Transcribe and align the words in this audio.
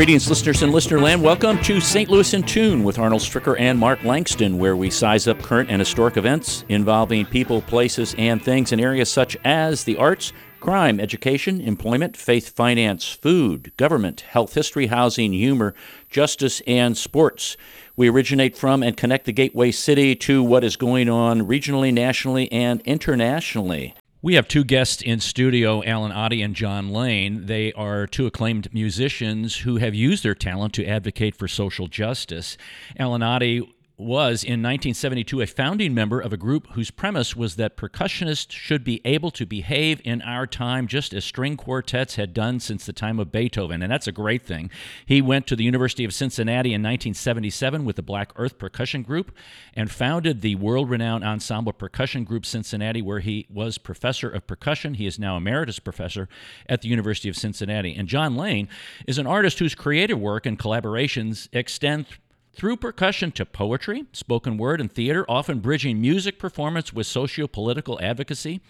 Greetings, 0.00 0.28
listeners 0.28 0.62
in 0.62 0.70
Listenerland. 0.70 1.22
Welcome 1.22 1.58
to 1.62 1.80
St. 1.80 2.10
Louis 2.10 2.34
in 2.34 2.42
Tune 2.42 2.84
with 2.84 2.98
Arnold 2.98 3.22
Stricker 3.22 3.58
and 3.58 3.78
Mark 3.78 4.04
Langston, 4.04 4.58
where 4.58 4.76
we 4.76 4.90
size 4.90 5.26
up 5.26 5.40
current 5.40 5.70
and 5.70 5.80
historic 5.80 6.18
events 6.18 6.66
involving 6.68 7.24
people, 7.24 7.62
places, 7.62 8.14
and 8.18 8.42
things 8.42 8.72
in 8.72 8.78
areas 8.78 9.10
such 9.10 9.36
as 9.42 9.84
the 9.84 9.96
arts, 9.96 10.34
crime, 10.60 11.00
education, 11.00 11.60
employment, 11.60 12.16
faith, 12.16 12.54
finance, 12.54 13.08
food, 13.08 13.72
government, 13.78 14.20
health, 14.20 14.54
history, 14.54 14.88
housing, 14.88 15.32
humor, 15.32 15.74
justice, 16.10 16.60
and 16.66 16.96
sports. 16.96 17.56
We 18.00 18.08
originate 18.08 18.56
from 18.56 18.82
and 18.82 18.96
connect 18.96 19.26
the 19.26 19.32
gateway 19.32 19.72
city 19.72 20.16
to 20.16 20.42
what 20.42 20.64
is 20.64 20.76
going 20.76 21.10
on 21.10 21.46
regionally, 21.46 21.92
nationally, 21.92 22.50
and 22.50 22.80
internationally. 22.86 23.94
We 24.22 24.36
have 24.36 24.48
two 24.48 24.64
guests 24.64 25.02
in 25.02 25.20
studio, 25.20 25.84
Allen 25.84 26.10
Otte 26.10 26.42
and 26.42 26.56
John 26.56 26.88
Lane. 26.88 27.44
They 27.44 27.74
are 27.74 28.06
two 28.06 28.24
acclaimed 28.24 28.72
musicians 28.72 29.58
who 29.58 29.76
have 29.76 29.94
used 29.94 30.22
their 30.24 30.34
talent 30.34 30.72
to 30.76 30.86
advocate 30.86 31.36
for 31.36 31.46
social 31.46 31.88
justice. 31.88 32.56
Allen 32.98 33.20
Otte 33.20 33.68
was 34.00 34.42
in 34.42 34.62
1972 34.62 35.42
a 35.42 35.46
founding 35.46 35.94
member 35.94 36.20
of 36.20 36.32
a 36.32 36.36
group 36.36 36.66
whose 36.72 36.90
premise 36.90 37.36
was 37.36 37.56
that 37.56 37.76
percussionists 37.76 38.50
should 38.50 38.82
be 38.82 39.00
able 39.04 39.30
to 39.30 39.44
behave 39.44 40.00
in 40.04 40.22
our 40.22 40.46
time 40.46 40.86
just 40.86 41.12
as 41.12 41.24
string 41.24 41.56
quartets 41.56 42.16
had 42.16 42.32
done 42.32 42.58
since 42.58 42.86
the 42.86 42.92
time 42.92 43.20
of 43.20 43.30
Beethoven, 43.30 43.82
and 43.82 43.92
that's 43.92 44.06
a 44.06 44.12
great 44.12 44.44
thing. 44.44 44.70
He 45.04 45.20
went 45.20 45.46
to 45.46 45.56
the 45.56 45.64
University 45.64 46.04
of 46.04 46.14
Cincinnati 46.14 46.70
in 46.70 46.82
1977 46.82 47.84
with 47.84 47.96
the 47.96 48.02
Blackearth 48.02 48.58
Percussion 48.58 49.02
Group 49.02 49.36
and 49.74 49.90
founded 49.90 50.40
the 50.40 50.54
world 50.56 50.88
renowned 50.88 51.24
ensemble 51.24 51.72
Percussion 51.72 52.24
Group 52.24 52.46
Cincinnati, 52.46 53.02
where 53.02 53.20
he 53.20 53.46
was 53.50 53.78
professor 53.78 54.28
of 54.28 54.46
percussion. 54.46 54.94
He 54.94 55.06
is 55.06 55.18
now 55.18 55.36
emeritus 55.36 55.78
professor 55.78 56.28
at 56.68 56.82
the 56.82 56.88
University 56.88 57.28
of 57.28 57.36
Cincinnati. 57.36 57.94
And 57.94 58.08
John 58.08 58.36
Lane 58.36 58.68
is 59.06 59.18
an 59.18 59.26
artist 59.26 59.58
whose 59.58 59.74
creative 59.74 60.18
work 60.18 60.46
and 60.46 60.58
collaborations 60.58 61.48
extend 61.52 62.06
through 62.52 62.76
percussion 62.76 63.30
to 63.32 63.46
poetry, 63.46 64.06
spoken 64.12 64.58
word, 64.58 64.80
and 64.80 64.92
theater, 64.92 65.24
often 65.28 65.60
bridging 65.60 66.00
music 66.00 66.38
performance 66.38 66.92
with 66.92 67.06
socio 67.06 67.46
political 67.46 67.98
advocacy. 68.02 68.60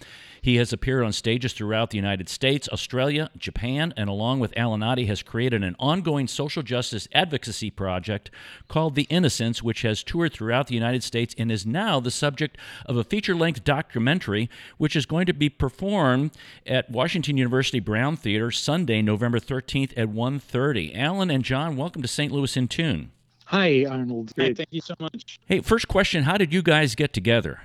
He 0.43 0.57
has 0.57 0.73
appeared 0.73 1.05
on 1.05 1.13
stages 1.13 1.53
throughout 1.53 1.91
the 1.91 1.97
United 1.97 2.29
States, 2.29 2.69
Australia, 2.73 3.31
Japan, 3.37 3.93
and 3.97 4.09
along 4.09 4.41
with 4.41 4.55
Allen 4.57 4.81
Otte, 4.81 5.07
has 5.07 5.23
created 5.23 5.63
an 5.63 5.77
ongoing 5.79 6.27
social 6.29 6.63
justice 6.63 7.09
advocacy 7.13 7.71
project 7.71 8.31
called 8.69 8.95
The 8.95 9.07
Innocents, 9.11 9.63
which 9.63 9.83
has 9.83 10.03
toured 10.03 10.33
throughout 10.33 10.69
the 10.69 10.75
United 10.75 11.03
States 11.03 11.35
and 11.37 11.51
is 11.53 11.67
now 11.67 12.01
the 12.01 12.11
subject 12.11 12.57
of 12.87 12.97
a 12.97 13.05
feature-length 13.05 13.65
documentary 13.65 14.49
which 14.79 14.97
is 14.97 15.05
going 15.07 15.27
to 15.27 15.35
be 15.35 15.49
performed 15.49 16.31
at 16.67 16.91
Washington 16.91 17.37
University 17.37 17.81
Brown 17.81 18.17
Theater 18.17 18.51
Sunday, 18.51 19.03
November 19.03 19.39
13th 19.39 19.93
at 19.97 20.09
1:30. 20.09 20.97
Alan 20.97 21.31
and 21.31 21.45
John, 21.45 21.77
welcome 21.77 22.03
to 22.03 22.09
St. 22.09 22.33
Louis 22.33 22.57
in 22.57 22.69
Tune. 22.69 23.11
Hi, 23.51 23.85
Arnold. 23.85 24.33
Hey, 24.37 24.55
thank 24.55 24.69
you 24.71 24.81
so 24.81 24.95
much. 25.01 25.41
Hey, 25.47 25.59
first 25.61 25.89
question 25.89 26.23
How 26.23 26.37
did 26.37 26.53
you 26.53 26.63
guys 26.63 26.95
get 26.95 27.13
together? 27.13 27.61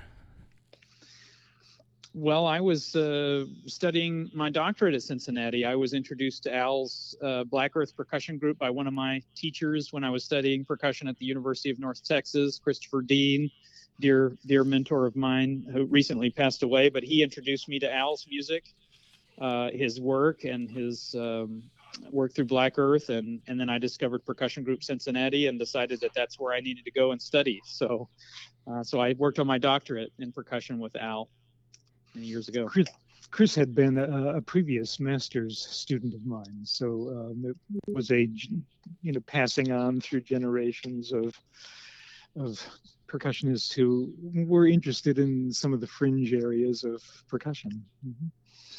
Well, 2.12 2.44
I 2.44 2.58
was 2.58 2.96
uh, 2.96 3.44
studying 3.66 4.28
my 4.34 4.50
doctorate 4.50 4.96
at 4.96 5.02
Cincinnati. 5.02 5.64
I 5.64 5.76
was 5.76 5.92
introduced 5.92 6.42
to 6.42 6.52
Al's 6.56 7.14
uh, 7.22 7.44
Blackearth 7.44 7.94
Percussion 7.94 8.36
Group 8.36 8.58
by 8.58 8.68
one 8.68 8.88
of 8.88 8.94
my 8.94 9.22
teachers 9.36 9.92
when 9.92 10.02
I 10.02 10.10
was 10.10 10.24
studying 10.24 10.64
percussion 10.64 11.06
at 11.06 11.16
the 11.18 11.24
University 11.24 11.70
of 11.70 11.78
North 11.78 12.02
Texas, 12.02 12.58
Christopher 12.58 13.02
Deane, 13.02 13.48
dear 14.00 14.36
dear 14.44 14.64
mentor 14.64 15.06
of 15.06 15.14
mine 15.14 15.64
who 15.72 15.84
recently 15.84 16.30
passed 16.30 16.64
away. 16.64 16.88
But 16.88 17.04
he 17.04 17.22
introduced 17.22 17.68
me 17.68 17.78
to 17.78 17.94
Al's 17.94 18.26
music, 18.28 18.74
uh, 19.40 19.70
his 19.70 20.00
work, 20.00 20.42
and 20.42 20.68
his 20.68 21.14
um, 21.16 21.62
worked 22.10 22.36
through 22.36 22.46
Blackearth, 22.46 23.08
and 23.08 23.40
and 23.46 23.58
then 23.58 23.68
I 23.68 23.78
discovered 23.78 24.24
Percussion 24.24 24.64
Group 24.64 24.82
Cincinnati 24.82 25.46
and 25.46 25.58
decided 25.58 26.00
that 26.00 26.12
that's 26.14 26.38
where 26.38 26.54
I 26.54 26.60
needed 26.60 26.84
to 26.84 26.90
go 26.90 27.12
and 27.12 27.20
study. 27.20 27.60
So, 27.64 28.08
uh, 28.70 28.82
so 28.82 29.00
I 29.00 29.14
worked 29.18 29.38
on 29.38 29.46
my 29.46 29.58
doctorate 29.58 30.12
in 30.18 30.32
percussion 30.32 30.78
with 30.78 30.96
Al 30.96 31.28
many 32.14 32.26
years 32.26 32.48
ago. 32.48 32.66
Chris, 32.66 32.88
Chris 33.30 33.54
had 33.54 33.74
been 33.74 33.98
a, 33.98 34.36
a, 34.36 34.40
previous 34.40 34.98
master's 35.00 35.66
student 35.66 36.14
of 36.14 36.24
mine, 36.24 36.60
so 36.64 36.86
um, 37.10 37.44
it 37.46 37.94
was 37.94 38.10
a 38.10 38.28
you 39.02 39.12
know 39.12 39.20
passing 39.20 39.72
on 39.72 40.00
through 40.00 40.20
generations 40.20 41.12
of 41.12 41.38
of 42.36 42.64
percussionists 43.08 43.72
who 43.72 44.12
were 44.20 44.66
interested 44.66 45.18
in 45.18 45.52
some 45.52 45.72
of 45.72 45.80
the 45.80 45.86
fringe 45.86 46.32
areas 46.32 46.84
of 46.84 47.02
percussion. 47.28 47.84
Mm-hmm. 48.06 48.26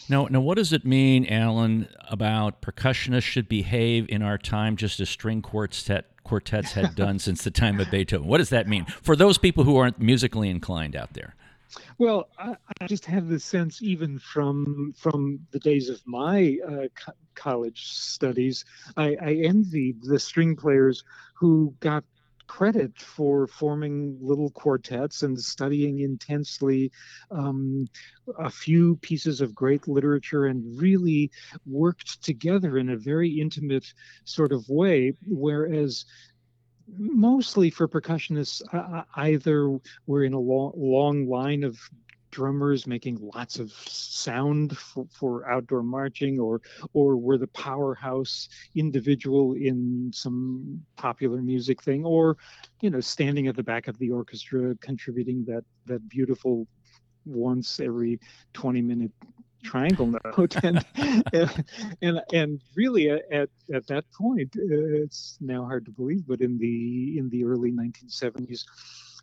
Now, 0.09 0.28
now, 0.29 0.40
what 0.40 0.56
does 0.56 0.72
it 0.72 0.85
mean, 0.85 1.25
Alan, 1.25 1.90
about 2.07 2.62
percussionists 2.62 3.23
should 3.23 3.50
behave 3.50 4.07
in 4.09 4.22
our 4.22 4.38
time 4.38 4.78
just 4.78 5.00
as 5.00 5.09
string 5.09 5.41
quartet, 5.41 6.06
quartets 6.23 6.72
had 6.72 6.95
done 6.95 7.19
since 7.19 7.44
the 7.44 7.51
time 7.51 7.79
of 7.79 7.91
Beethoven? 7.91 8.28
What 8.28 8.38
does 8.38 8.50
that 8.50 8.68
mean 8.68 8.85
for 9.01 9.16
those 9.16 9.38
people 9.38 9.63
who 9.66 9.75
aren't 9.75 10.00
musically 10.00 10.50
inclined 10.50 10.95
out 10.95 11.13
there? 11.13 11.35
Well, 11.97 12.29
I, 12.40 12.56
I 12.79 12.88
just 12.88 13.06
have 13.06 13.28
the 13.28 13.40
sense, 13.40 13.81
even 13.81 14.19
from 14.19 14.94
from 14.95 15.40
the 15.51 15.59
days 15.59 15.90
of 15.90 16.01
my 16.06 16.57
uh, 16.66 16.88
co- 16.95 17.12
college 17.35 17.91
studies, 17.91 18.63
I, 18.95 19.18
I 19.22 19.34
envied 19.44 20.01
the 20.03 20.19
string 20.19 20.56
players 20.56 21.03
who 21.34 21.74
got 21.81 22.06
credit 22.47 22.97
for 22.97 23.47
forming 23.47 24.17
little 24.21 24.49
quartets 24.51 25.23
and 25.23 25.39
studying 25.39 25.99
intensely 25.99 26.91
um, 27.31 27.87
a 28.39 28.49
few 28.49 28.95
pieces 28.97 29.41
of 29.41 29.53
great 29.53 29.87
literature 29.87 30.45
and 30.45 30.79
really 30.79 31.29
worked 31.65 32.23
together 32.23 32.77
in 32.77 32.89
a 32.89 32.97
very 32.97 33.29
intimate 33.29 33.93
sort 34.23 34.51
of 34.51 34.67
way. 34.69 35.13
Whereas 35.27 36.05
mostly 36.97 37.69
for 37.69 37.87
percussionists, 37.87 38.61
either 39.15 39.77
we're 40.05 40.23
in 40.23 40.33
a 40.33 40.39
long 40.39 41.27
line 41.27 41.63
of 41.63 41.77
drummers 42.37 42.85
making 42.85 43.17
lots 43.33 43.57
of 43.57 43.71
sound 43.71 44.77
for, 44.77 45.07
for 45.11 45.49
outdoor 45.49 45.81
marching 45.81 46.39
or 46.39 46.61
or 46.93 47.17
were 47.17 47.39
the 47.39 47.47
powerhouse 47.47 48.47
individual 48.75 49.53
in 49.53 50.11
some 50.13 50.79
popular 50.97 51.41
music 51.41 51.81
thing 51.81 52.05
or 52.05 52.37
you 52.81 52.91
know 52.91 52.99
standing 52.99 53.47
at 53.47 53.55
the 53.55 53.63
back 53.63 53.87
of 53.87 53.97
the 53.97 54.11
orchestra 54.11 54.75
contributing 54.81 55.43
that 55.45 55.63
that 55.87 56.07
beautiful 56.09 56.67
once 57.25 57.79
every 57.79 58.19
20 58.53 58.83
minute 58.83 59.11
triangle 59.63 60.05
note. 60.05 60.55
And, 60.63 60.85
and 62.03 62.21
and 62.31 62.61
really 62.75 63.09
at 63.09 63.49
at 63.73 63.87
that 63.87 64.05
point 64.11 64.55
uh, 64.55 65.03
it's 65.03 65.39
now 65.41 65.65
hard 65.65 65.85
to 65.85 65.91
believe 65.91 66.27
but 66.27 66.41
in 66.41 66.59
the 66.59 67.17
in 67.17 67.29
the 67.29 67.43
early 67.45 67.71
1970s 67.71 68.63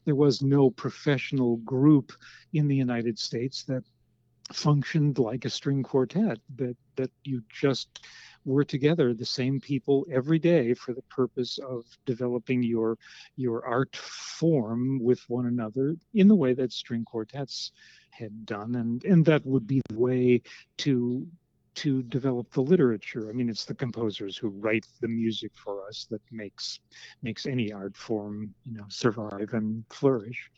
there 0.04 0.14
was 0.14 0.42
no 0.42 0.70
professional 0.70 1.56
group 1.58 2.12
in 2.52 2.68
the 2.68 2.76
United 2.76 3.18
States 3.18 3.64
that 3.64 3.84
functioned 4.52 5.18
like 5.18 5.44
a 5.44 5.50
string 5.50 5.82
quartet 5.82 6.38
that 6.56 6.76
that 6.96 7.10
you 7.24 7.42
just 7.48 8.04
were 8.44 8.64
together 8.64 9.14
the 9.14 9.24
same 9.24 9.58
people 9.58 10.06
every 10.12 10.38
day 10.38 10.74
for 10.74 10.92
the 10.92 11.02
purpose 11.02 11.58
of 11.58 11.84
developing 12.04 12.62
your 12.62 12.98
your 13.36 13.64
art 13.64 13.96
form 13.96 15.02
with 15.02 15.20
one 15.28 15.46
another 15.46 15.96
in 16.12 16.28
the 16.28 16.34
way 16.34 16.52
that 16.52 16.72
string 16.72 17.04
quartets 17.04 17.72
had 18.10 18.44
done. 18.44 18.74
And 18.74 19.02
and 19.04 19.24
that 19.24 19.44
would 19.46 19.66
be 19.66 19.80
the 19.88 19.98
way 19.98 20.42
to 20.78 21.26
to 21.74 22.02
develop 22.04 22.50
the 22.52 22.60
literature. 22.60 23.28
I 23.28 23.32
mean, 23.32 23.48
it's 23.48 23.64
the 23.64 23.74
composers 23.74 24.36
who 24.36 24.48
write 24.48 24.86
the 25.00 25.08
music 25.08 25.52
for 25.54 25.86
us 25.86 26.06
that 26.10 26.20
makes 26.30 26.80
makes 27.22 27.46
any 27.46 27.72
art 27.72 27.96
form, 27.96 28.54
you 28.64 28.76
know, 28.76 28.84
survive 28.88 29.50
and 29.52 29.84
flourish. 29.90 30.50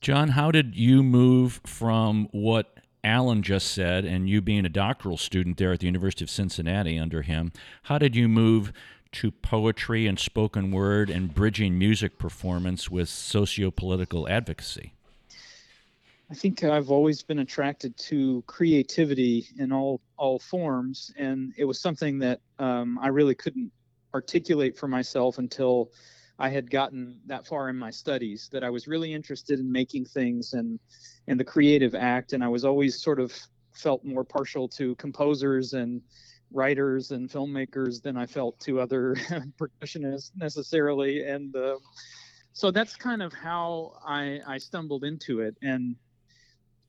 John, 0.00 0.28
how 0.28 0.50
did 0.50 0.76
you 0.76 1.02
move 1.02 1.60
from 1.64 2.28
what 2.32 2.78
Alan 3.02 3.42
just 3.42 3.72
said, 3.72 4.04
and 4.04 4.28
you 4.28 4.40
being 4.40 4.66
a 4.66 4.68
doctoral 4.68 5.16
student 5.16 5.58
there 5.58 5.72
at 5.72 5.80
the 5.80 5.86
University 5.86 6.24
of 6.24 6.30
Cincinnati 6.30 6.98
under 6.98 7.22
him, 7.22 7.52
how 7.84 7.98
did 7.98 8.16
you 8.16 8.28
move 8.28 8.72
to 9.12 9.30
poetry 9.30 10.06
and 10.06 10.18
spoken 10.18 10.72
word 10.72 11.08
and 11.08 11.32
bridging 11.32 11.78
music 11.78 12.18
performance 12.18 12.90
with 12.90 13.08
socio 13.08 13.70
political 13.70 14.28
advocacy? 14.28 14.92
I 16.30 16.34
think 16.34 16.64
I've 16.64 16.90
always 16.90 17.22
been 17.22 17.38
attracted 17.38 17.96
to 17.98 18.42
creativity 18.46 19.48
in 19.58 19.72
all 19.72 20.00
all 20.16 20.40
forms, 20.40 21.12
and 21.16 21.52
it 21.56 21.64
was 21.64 21.80
something 21.80 22.18
that 22.18 22.40
um, 22.58 22.98
I 23.00 23.08
really 23.08 23.34
couldn't 23.34 23.70
articulate 24.12 24.76
for 24.76 24.88
myself 24.88 25.38
until 25.38 25.92
I 26.38 26.48
had 26.48 26.68
gotten 26.70 27.20
that 27.26 27.46
far 27.46 27.68
in 27.68 27.76
my 27.76 27.90
studies. 27.90 28.48
That 28.50 28.64
I 28.64 28.70
was 28.70 28.88
really 28.88 29.14
interested 29.14 29.60
in 29.60 29.70
making 29.70 30.06
things 30.06 30.54
and 30.54 30.80
and 31.28 31.38
the 31.38 31.44
creative 31.44 31.94
act, 31.94 32.32
and 32.32 32.42
I 32.42 32.48
was 32.48 32.64
always 32.64 33.00
sort 33.00 33.20
of 33.20 33.32
felt 33.72 34.04
more 34.04 34.24
partial 34.24 34.66
to 34.68 34.96
composers 34.96 35.74
and 35.74 36.02
writers 36.52 37.12
and 37.12 37.30
filmmakers 37.30 38.02
than 38.02 38.16
I 38.16 38.26
felt 38.26 38.58
to 38.60 38.80
other 38.80 39.14
percussionists 39.60 40.32
necessarily, 40.36 41.24
and. 41.24 41.54
Uh, 41.54 41.76
so 42.52 42.70
that's 42.70 42.96
kind 42.96 43.22
of 43.22 43.34
how 43.34 43.98
I, 44.02 44.40
I 44.46 44.56
stumbled 44.56 45.04
into 45.04 45.40
it. 45.40 45.58
And 45.60 45.94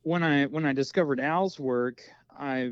when 0.07 0.23
I 0.23 0.45
when 0.45 0.65
I 0.65 0.71
discovered 0.71 1.19
Al's 1.19 1.59
work, 1.59 2.01
I 2.39 2.71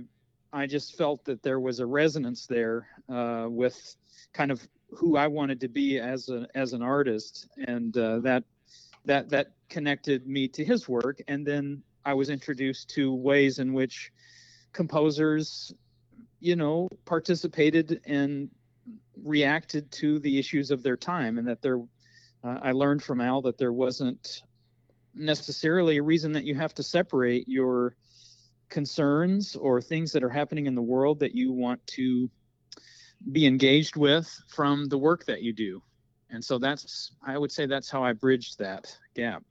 I 0.53 0.67
just 0.67 0.97
felt 0.97 1.25
that 1.25 1.43
there 1.43 1.59
was 1.59 1.81
a 1.81 1.85
resonance 1.85 2.45
there 2.45 2.87
uh, 3.09 3.47
with 3.49 3.97
kind 4.33 4.51
of 4.51 4.65
who 4.91 5.17
I 5.17 5.27
wanted 5.27 5.59
to 5.59 5.67
be 5.67 5.99
as 5.99 6.29
a 6.29 6.47
as 6.55 6.71
an 6.71 6.81
artist, 6.81 7.49
and 7.57 7.95
uh, 7.97 8.19
that 8.19 8.45
that 9.03 9.29
that 9.31 9.47
connected 9.67 10.25
me 10.25 10.47
to 10.47 10.63
his 10.63 10.87
work. 10.87 11.21
And 11.27 11.45
then 11.45 11.83
I 12.05 12.13
was 12.13 12.29
introduced 12.29 12.89
to 12.91 13.13
ways 13.13 13.59
in 13.59 13.73
which 13.73 14.13
composers, 14.71 15.73
you 16.39 16.55
know, 16.55 16.87
participated 17.03 17.99
and 18.05 18.49
reacted 19.21 19.91
to 19.91 20.19
the 20.19 20.39
issues 20.39 20.71
of 20.71 20.83
their 20.83 20.95
time, 20.95 21.37
and 21.37 21.45
that 21.49 21.61
there 21.61 21.79
uh, 22.45 22.59
I 22.61 22.71
learned 22.71 23.03
from 23.03 23.19
Al 23.19 23.41
that 23.41 23.57
there 23.57 23.73
wasn't 23.73 24.41
necessarily 25.15 25.97
a 25.97 26.03
reason 26.03 26.31
that 26.33 26.43
you 26.43 26.55
have 26.55 26.73
to 26.75 26.83
separate 26.83 27.47
your 27.47 27.95
concerns 28.69 29.55
or 29.55 29.81
things 29.81 30.11
that 30.11 30.23
are 30.23 30.29
happening 30.29 30.65
in 30.65 30.75
the 30.75 30.81
world 30.81 31.19
that 31.19 31.33
you 31.33 31.51
want 31.51 31.85
to 31.87 32.29
be 33.31 33.45
engaged 33.45 33.95
with 33.95 34.29
from 34.47 34.85
the 34.87 34.97
work 34.97 35.25
that 35.25 35.41
you 35.41 35.53
do. 35.53 35.81
And 36.29 36.43
so 36.43 36.57
that's, 36.57 37.11
I 37.25 37.37
would 37.37 37.51
say 37.51 37.65
that's 37.65 37.89
how 37.89 38.03
I 38.03 38.13
bridged 38.13 38.59
that 38.59 38.95
gap. 39.15 39.43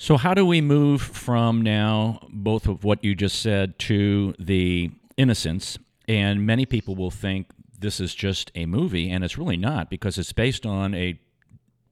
So, 0.00 0.16
how 0.16 0.32
do 0.32 0.46
we 0.46 0.60
move 0.60 1.02
from 1.02 1.60
now, 1.60 2.20
both 2.28 2.68
of 2.68 2.84
what 2.84 3.02
you 3.02 3.16
just 3.16 3.42
said, 3.42 3.78
to 3.80 4.32
the 4.38 4.92
Innocents? 5.16 5.76
And 6.06 6.46
many 6.46 6.66
people 6.66 6.94
will 6.94 7.10
think 7.10 7.48
this 7.76 7.98
is 7.98 8.14
just 8.14 8.52
a 8.54 8.66
movie, 8.66 9.10
and 9.10 9.24
it's 9.24 9.36
really 9.36 9.56
not 9.56 9.90
because 9.90 10.16
it's 10.16 10.32
based 10.32 10.64
on 10.64 10.94
a 10.94 11.20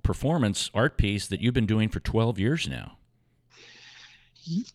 performance 0.04 0.70
art 0.72 0.96
piece 0.96 1.26
that 1.26 1.40
you've 1.40 1.52
been 1.52 1.66
doing 1.66 1.88
for 1.88 1.98
12 1.98 2.38
years 2.38 2.68
now. 2.68 2.95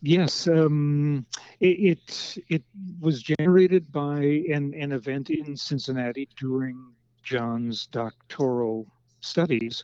Yes, 0.01 0.47
um, 0.47 1.25
it, 1.59 1.67
it, 1.67 2.37
it 2.49 2.63
was 2.99 3.21
generated 3.21 3.91
by 3.91 4.21
an 4.51 4.73
an 4.73 4.91
event 4.91 5.29
in 5.29 5.55
Cincinnati 5.55 6.27
during 6.37 6.93
John's 7.23 7.87
doctoral 7.87 8.87
studies, 9.21 9.83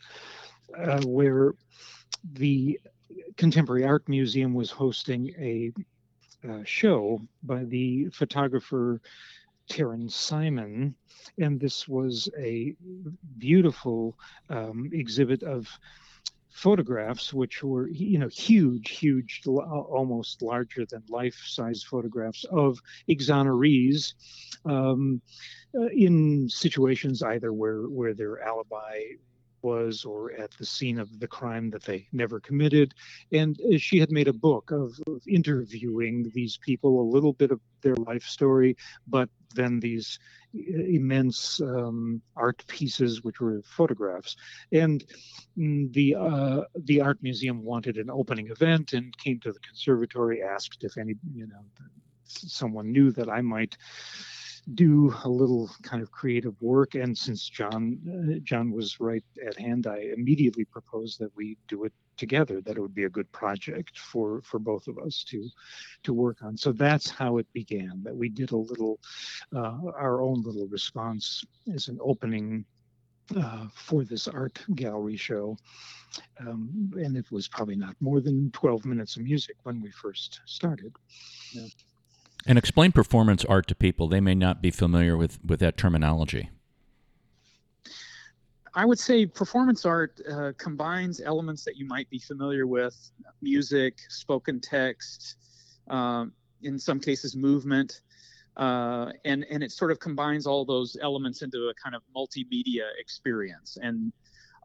uh, 0.77 1.01
where 1.05 1.53
the 2.33 2.79
Contemporary 3.37 3.85
Art 3.85 4.07
Museum 4.09 4.53
was 4.53 4.71
hosting 4.71 5.33
a 5.39 5.71
uh, 6.47 6.63
show 6.65 7.21
by 7.43 7.63
the 7.63 8.09
photographer 8.09 9.01
Taryn 9.69 10.11
Simon, 10.11 10.95
and 11.37 11.59
this 11.59 11.87
was 11.87 12.29
a 12.37 12.73
beautiful 13.37 14.17
um, 14.49 14.89
exhibit 14.91 15.43
of 15.43 15.67
photographs 16.57 17.31
which 17.31 17.63
were 17.63 17.87
you 17.89 18.17
know 18.17 18.27
huge 18.29 18.89
huge 18.89 19.41
almost 19.45 20.41
larger 20.41 20.87
than 20.87 21.03
life 21.07 21.39
size 21.45 21.83
photographs 21.83 22.45
of 22.45 22.81
exonerees 23.07 24.15
um, 24.65 25.21
uh, 25.77 25.85
in 25.85 26.49
situations 26.49 27.21
either 27.21 27.53
where 27.53 27.81
where 27.83 28.15
their 28.15 28.41
alibi 28.41 28.97
was 29.61 30.05
or 30.05 30.31
at 30.33 30.51
the 30.51 30.65
scene 30.65 30.99
of 30.99 31.19
the 31.19 31.27
crime 31.27 31.69
that 31.71 31.83
they 31.83 32.07
never 32.11 32.39
committed. 32.39 32.93
And 33.31 33.59
uh, 33.61 33.77
she 33.77 33.99
had 33.99 34.11
made 34.11 34.27
a 34.27 34.33
book 34.33 34.71
of, 34.71 34.99
of 35.07 35.21
interviewing 35.27 36.31
these 36.33 36.57
people, 36.57 37.01
a 37.01 37.13
little 37.13 37.33
bit 37.33 37.51
of 37.51 37.59
their 37.81 37.95
life 37.95 38.23
story, 38.23 38.77
but 39.07 39.29
then 39.55 39.79
these 39.79 40.19
immense 40.53 41.61
um, 41.61 42.21
art 42.35 42.63
pieces, 42.67 43.23
which 43.23 43.39
were 43.39 43.61
photographs. 43.63 44.35
And 44.71 45.03
mm, 45.57 45.91
the 45.93 46.15
uh, 46.15 46.61
the 46.75 47.01
art 47.01 47.21
museum 47.21 47.63
wanted 47.63 47.97
an 47.97 48.09
opening 48.09 48.47
event 48.49 48.93
and 48.93 49.15
came 49.17 49.39
to 49.41 49.51
the 49.51 49.59
conservatory, 49.59 50.43
asked 50.43 50.83
if 50.83 50.97
any, 50.97 51.15
you 51.33 51.47
know, 51.47 51.63
someone 52.23 52.91
knew 52.91 53.11
that 53.11 53.29
I 53.29 53.41
might 53.41 53.77
do 54.73 55.13
a 55.23 55.29
little 55.29 55.69
kind 55.81 56.01
of 56.01 56.11
creative 56.11 56.61
work. 56.61 56.95
And 56.95 57.17
since 57.17 57.47
John 57.47 57.99
uh, 58.07 58.39
John 58.43 58.71
was 58.71 58.99
right 58.99 59.23
at 59.45 59.57
hand, 59.57 59.87
I 59.87 60.11
immediately 60.15 60.65
proposed 60.65 61.19
that 61.19 61.35
we 61.35 61.57
do 61.67 61.85
it 61.85 61.93
together. 62.17 62.61
That 62.61 62.77
it 62.77 62.81
would 62.81 62.95
be 62.95 63.05
a 63.05 63.09
good 63.09 63.31
project 63.31 63.97
for 63.97 64.41
for 64.41 64.59
both 64.59 64.87
of 64.87 64.97
us 64.97 65.23
to 65.29 65.49
to 66.03 66.13
work 66.13 66.43
on. 66.43 66.57
So 66.57 66.71
that's 66.71 67.09
how 67.09 67.37
it 67.37 67.47
began. 67.53 68.01
That 68.03 68.15
we 68.15 68.29
did 68.29 68.51
a 68.51 68.57
little 68.57 68.99
uh, 69.55 69.77
our 69.95 70.21
own 70.21 70.41
little 70.41 70.67
response 70.67 71.45
as 71.73 71.87
an 71.87 71.99
opening 72.01 72.65
uh, 73.35 73.67
for 73.73 74.03
this 74.03 74.27
art 74.27 74.59
gallery 74.75 75.17
show. 75.17 75.57
Um, 76.39 76.91
and 76.95 77.17
it 77.17 77.29
was 77.31 77.47
probably 77.47 77.75
not 77.75 77.95
more 77.99 78.21
than 78.21 78.49
12 78.51 78.85
minutes 78.85 79.17
of 79.17 79.23
music 79.23 79.57
when 79.63 79.81
we 79.81 79.91
first 79.91 80.39
started. 80.45 80.93
Yeah. 81.51 81.67
And 82.47 82.57
explain 82.57 82.93
performance 82.93 83.43
art 83.43 83.67
to 83.67 83.75
people. 83.75 84.07
They 84.07 84.21
may 84.21 84.33
not 84.33 84.61
be 84.61 84.71
familiar 84.71 85.17
with, 85.17 85.37
with 85.45 85.59
that 85.59 85.75
terminology. 85.77 86.49
I 88.73 88.85
would 88.85 88.99
say 88.99 89.25
performance 89.25 89.85
art 89.85 90.21
uh, 90.31 90.53
combines 90.57 91.19
elements 91.19 91.65
that 91.65 91.75
you 91.75 91.85
might 91.85 92.09
be 92.09 92.19
familiar 92.19 92.65
with 92.65 92.95
music, 93.41 93.97
spoken 94.07 94.61
text, 94.61 95.35
um, 95.89 96.31
in 96.61 96.79
some 96.79 96.99
cases, 96.99 97.35
movement. 97.35 98.01
Uh, 98.55 99.11
and, 99.25 99.45
and 99.49 99.61
it 99.61 99.71
sort 99.71 99.91
of 99.91 99.99
combines 99.99 100.47
all 100.47 100.63
those 100.63 100.95
elements 101.01 101.41
into 101.41 101.69
a 101.69 101.73
kind 101.73 101.95
of 101.95 102.01
multimedia 102.15 102.85
experience. 102.97 103.77
And 103.81 104.13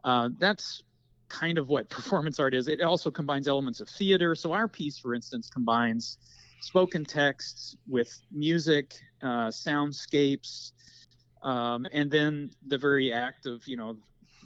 uh, 0.03 0.29
that's 0.37 0.83
kind 1.27 1.57
of 1.57 1.67
what 1.67 1.89
performance 1.89 2.39
art 2.39 2.53
is. 2.53 2.67
It 2.67 2.81
also 2.81 3.11
combines 3.11 3.47
elements 3.47 3.81
of 3.81 3.89
theater. 3.89 4.35
So, 4.35 4.53
our 4.53 4.67
piece, 4.67 4.97
for 4.97 5.13
instance, 5.13 5.49
combines 5.49 6.17
spoken 6.63 7.03
texts 7.03 7.75
with 7.89 8.21
music, 8.31 8.93
uh, 9.21 9.49
soundscapes, 9.49 10.71
um, 11.41 11.85
and 11.91 12.09
then 12.09 12.49
the 12.67 12.77
very 12.77 13.11
act 13.11 13.45
of, 13.45 13.67
you 13.67 13.75
know, 13.75 13.97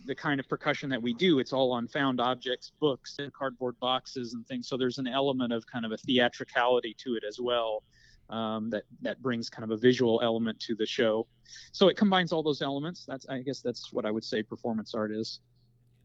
the 0.06 0.16
kind 0.16 0.40
of 0.40 0.50
percussion 0.50 0.90
that 0.90 1.00
we 1.02 1.14
do. 1.14 1.38
It's 1.38 1.54
all 1.54 1.72
on 1.72 1.88
found 1.88 2.20
objects, 2.20 2.72
books, 2.80 3.18
and 3.20 3.32
cardboard 3.34 3.80
boxes 3.80 4.34
and 4.34 4.48
things. 4.48 4.68
So 4.68 4.78
there's 4.78 4.98
an 4.98 5.08
element 5.08 5.54
of 5.54 5.68
kind 5.68 5.86
of 5.86 5.92
a 5.92 5.98
theatricality 5.98 6.96
to 7.04 7.16
it 7.16 7.24
as 7.28 7.40
well. 7.40 7.84
Um, 8.30 8.70
that 8.72 8.84
that 9.04 9.22
brings 9.22 9.50
kind 9.50 9.64
of 9.64 9.72
a 9.72 9.78
visual 9.78 10.20
element 10.22 10.60
to 10.62 10.76
the 10.76 10.86
show. 10.86 11.28
So 11.72 11.88
it 11.88 11.96
combines 11.96 12.34
all 12.34 12.44
those 12.44 12.62
elements. 12.62 13.06
That's 13.08 13.26
I 13.30 13.40
guess 13.40 13.62
that's 13.62 13.94
what 13.94 14.06
I 14.06 14.12
would 14.12 14.26
say 14.26 14.44
performance 14.44 14.94
art 14.94 15.12
is. 15.14 15.40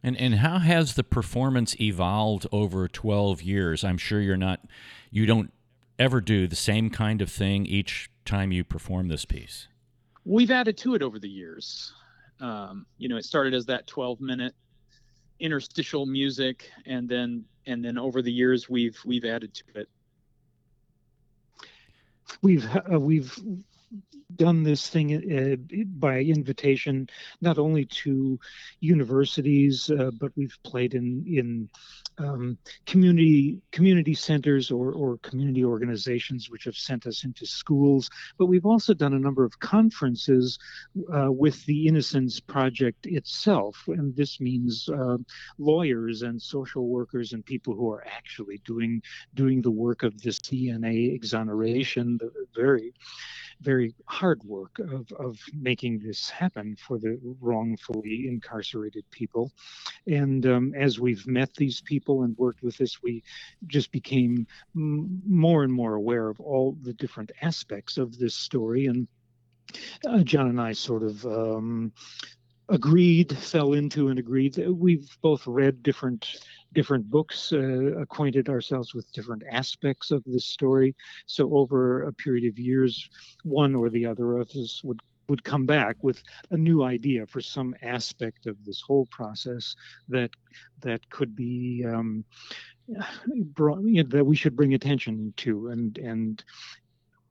And 0.04 0.16
and 0.16 0.36
how 0.36 0.58
has 0.58 0.94
the 0.94 1.02
performance 1.02 1.74
evolved 1.80 2.46
over 2.52 2.86
12 2.86 3.42
years? 3.42 3.82
I'm 3.82 3.98
sure 3.98 4.20
you're 4.20 4.36
not 4.36 4.60
you 5.10 5.26
don't 5.26 5.52
ever 6.02 6.20
do 6.20 6.48
the 6.48 6.56
same 6.56 6.90
kind 6.90 7.22
of 7.22 7.30
thing 7.30 7.64
each 7.64 8.10
time 8.24 8.50
you 8.50 8.64
perform 8.64 9.08
this 9.08 9.24
piece? 9.24 9.68
We've 10.24 10.50
added 10.50 10.76
to 10.78 10.94
it 10.94 11.02
over 11.02 11.18
the 11.18 11.28
years. 11.28 11.92
Um, 12.40 12.86
you 12.98 13.08
know, 13.08 13.16
it 13.16 13.24
started 13.24 13.54
as 13.54 13.66
that 13.66 13.86
12 13.86 14.20
minute 14.20 14.54
interstitial 15.38 16.06
music, 16.06 16.70
and 16.86 17.08
then 17.08 17.44
and 17.66 17.84
then 17.84 17.98
over 17.98 18.20
the 18.20 18.32
years 18.32 18.68
we've 18.68 18.98
we've 19.04 19.24
added 19.24 19.54
to 19.54 19.64
it. 19.74 19.88
We've 22.42 22.68
uh, 22.92 22.98
we've 22.98 23.36
done 24.36 24.62
this 24.62 24.88
thing 24.88 25.14
uh, 25.14 25.74
by 25.98 26.20
invitation, 26.20 27.08
not 27.40 27.58
only 27.58 27.84
to 27.86 28.38
universities, 28.80 29.90
uh, 29.90 30.10
but 30.18 30.32
we've 30.36 30.56
played 30.64 30.94
in 30.94 31.24
in 31.26 31.68
um, 32.18 32.58
community 32.86 33.60
community 33.70 34.14
centers 34.14 34.70
or, 34.70 34.92
or 34.92 35.18
community 35.18 35.64
organizations 35.64 36.50
which 36.50 36.64
have 36.64 36.76
sent 36.76 37.06
us 37.06 37.24
into 37.24 37.46
schools. 37.46 38.10
But 38.38 38.46
we've 38.46 38.66
also 38.66 38.94
done 38.94 39.14
a 39.14 39.18
number 39.18 39.44
of 39.44 39.58
conferences 39.60 40.58
uh, 41.14 41.32
with 41.32 41.64
the 41.66 41.86
Innocence 41.86 42.40
Project 42.40 43.06
itself, 43.06 43.82
and 43.88 44.14
this 44.14 44.40
means 44.40 44.88
uh, 44.88 45.18
lawyers 45.58 46.22
and 46.22 46.40
social 46.40 46.86
workers 46.86 47.32
and 47.32 47.44
people 47.44 47.74
who 47.74 47.90
are 47.90 48.04
actually 48.06 48.60
doing 48.64 49.02
doing 49.34 49.62
the 49.62 49.70
work 49.70 50.02
of 50.02 50.20
this 50.20 50.38
DNA 50.38 51.14
exoneration, 51.14 52.18
the 52.18 52.30
very 52.54 52.92
very 53.62 53.94
hard 54.22 54.44
work 54.44 54.78
of, 54.78 55.10
of 55.18 55.40
making 55.52 55.98
this 55.98 56.30
happen 56.30 56.76
for 56.76 56.96
the 56.96 57.18
wrongfully 57.40 58.28
incarcerated 58.28 59.04
people. 59.10 59.50
And 60.06 60.46
um, 60.46 60.74
as 60.78 61.00
we've 61.00 61.26
met 61.26 61.52
these 61.54 61.80
people 61.80 62.22
and 62.22 62.38
worked 62.38 62.62
with 62.62 62.76
this, 62.76 63.02
we 63.02 63.24
just 63.66 63.90
became 63.90 64.46
m- 64.76 65.20
more 65.26 65.64
and 65.64 65.72
more 65.72 65.94
aware 65.96 66.28
of 66.28 66.38
all 66.38 66.76
the 66.82 66.92
different 66.92 67.32
aspects 67.42 67.98
of 67.98 68.16
this 68.16 68.36
story. 68.36 68.86
And 68.86 69.08
uh, 70.08 70.22
John 70.22 70.46
and 70.46 70.60
I 70.60 70.72
sort 70.72 71.02
of 71.02 71.26
um, 71.26 71.92
agreed, 72.68 73.36
fell 73.36 73.72
into, 73.72 74.08
and 74.08 74.18
agreed. 74.18 74.54
That 74.54 74.72
we've 74.72 75.08
both 75.20 75.46
read 75.46 75.82
different 75.82 76.40
different 76.72 77.10
books, 77.10 77.52
uh, 77.52 77.98
acquainted 77.98 78.48
ourselves 78.48 78.94
with 78.94 79.12
different 79.12 79.42
aspects 79.50 80.10
of 80.10 80.22
this 80.24 80.46
story. 80.46 80.94
So 81.26 81.54
over 81.54 82.04
a 82.04 82.12
period 82.12 82.50
of 82.50 82.58
years, 82.58 83.08
one 83.44 83.74
or 83.74 83.90
the 83.90 84.06
other 84.06 84.38
of 84.38 84.48
us 84.50 84.82
would 84.82 85.00
would 85.28 85.44
come 85.44 85.66
back 85.66 85.96
with 86.02 86.22
a 86.50 86.56
new 86.56 86.82
idea 86.82 87.26
for 87.26 87.40
some 87.40 87.74
aspect 87.82 88.46
of 88.46 88.56
this 88.64 88.80
whole 88.80 89.06
process 89.06 89.74
that 90.08 90.30
that 90.80 91.08
could 91.10 91.36
be 91.36 91.84
um, 91.86 92.24
brought, 93.54 93.80
you 93.82 94.02
know, 94.02 94.08
that 94.10 94.24
we 94.24 94.36
should 94.36 94.56
bring 94.56 94.74
attention 94.74 95.32
to 95.36 95.68
and 95.68 95.98
and 95.98 96.44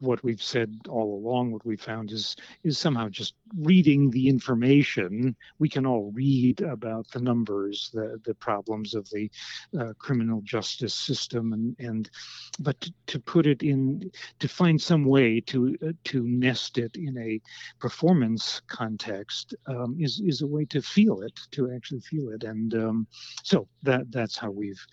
what 0.02 0.24
we've 0.24 0.42
said 0.42 0.76
all 0.90 1.16
along, 1.16 1.52
what 1.52 1.66
we 1.66 1.78
found 1.78 2.12
is 2.12 2.36
is 2.64 2.78
somehow 2.78 3.08
just 3.08 3.36
reading 3.58 4.10
the 4.10 4.28
information. 4.28 5.36
We 5.60 5.70
can 5.70 5.86
all 5.86 6.12
read 6.14 6.62
about 6.62 7.08
the 7.12 7.22
numbers, 7.22 7.90
the 7.94 8.20
the 8.26 8.34
problems 8.34 8.96
of 8.96 9.10
the 9.10 9.30
uh, 9.80 9.94
criminal 10.00 10.42
justice 10.42 10.94
system, 10.94 11.54
and 11.54 11.76
and 11.80 12.10
but 12.60 12.80
to, 12.82 12.94
to, 13.08 13.20
put 13.20 13.46
it 13.46 13.64
in, 13.64 14.12
to 14.40 14.48
find 14.48 14.82
some 14.82 15.06
way 15.06 15.40
to 15.42 15.78
uh, 15.88 15.92
to 16.06 16.24
nest 16.28 16.78
it 16.78 16.96
in 16.96 17.18
a 17.18 17.40
performance 17.80 18.62
context 18.68 19.54
um, 19.68 19.96
is 20.00 20.20
is 20.20 20.42
a 20.42 20.48
way 20.48 20.66
to 20.66 20.82
feel 20.82 21.22
it, 21.22 21.40
to 21.52 21.72
actually 21.72 22.02
feel 22.02 22.30
it, 22.32 22.44
and 22.44 22.74
um, 22.74 23.08
so 23.44 23.68
that 23.84 24.12
that's 24.12 24.38
how 24.38 24.50
we've 24.50 24.86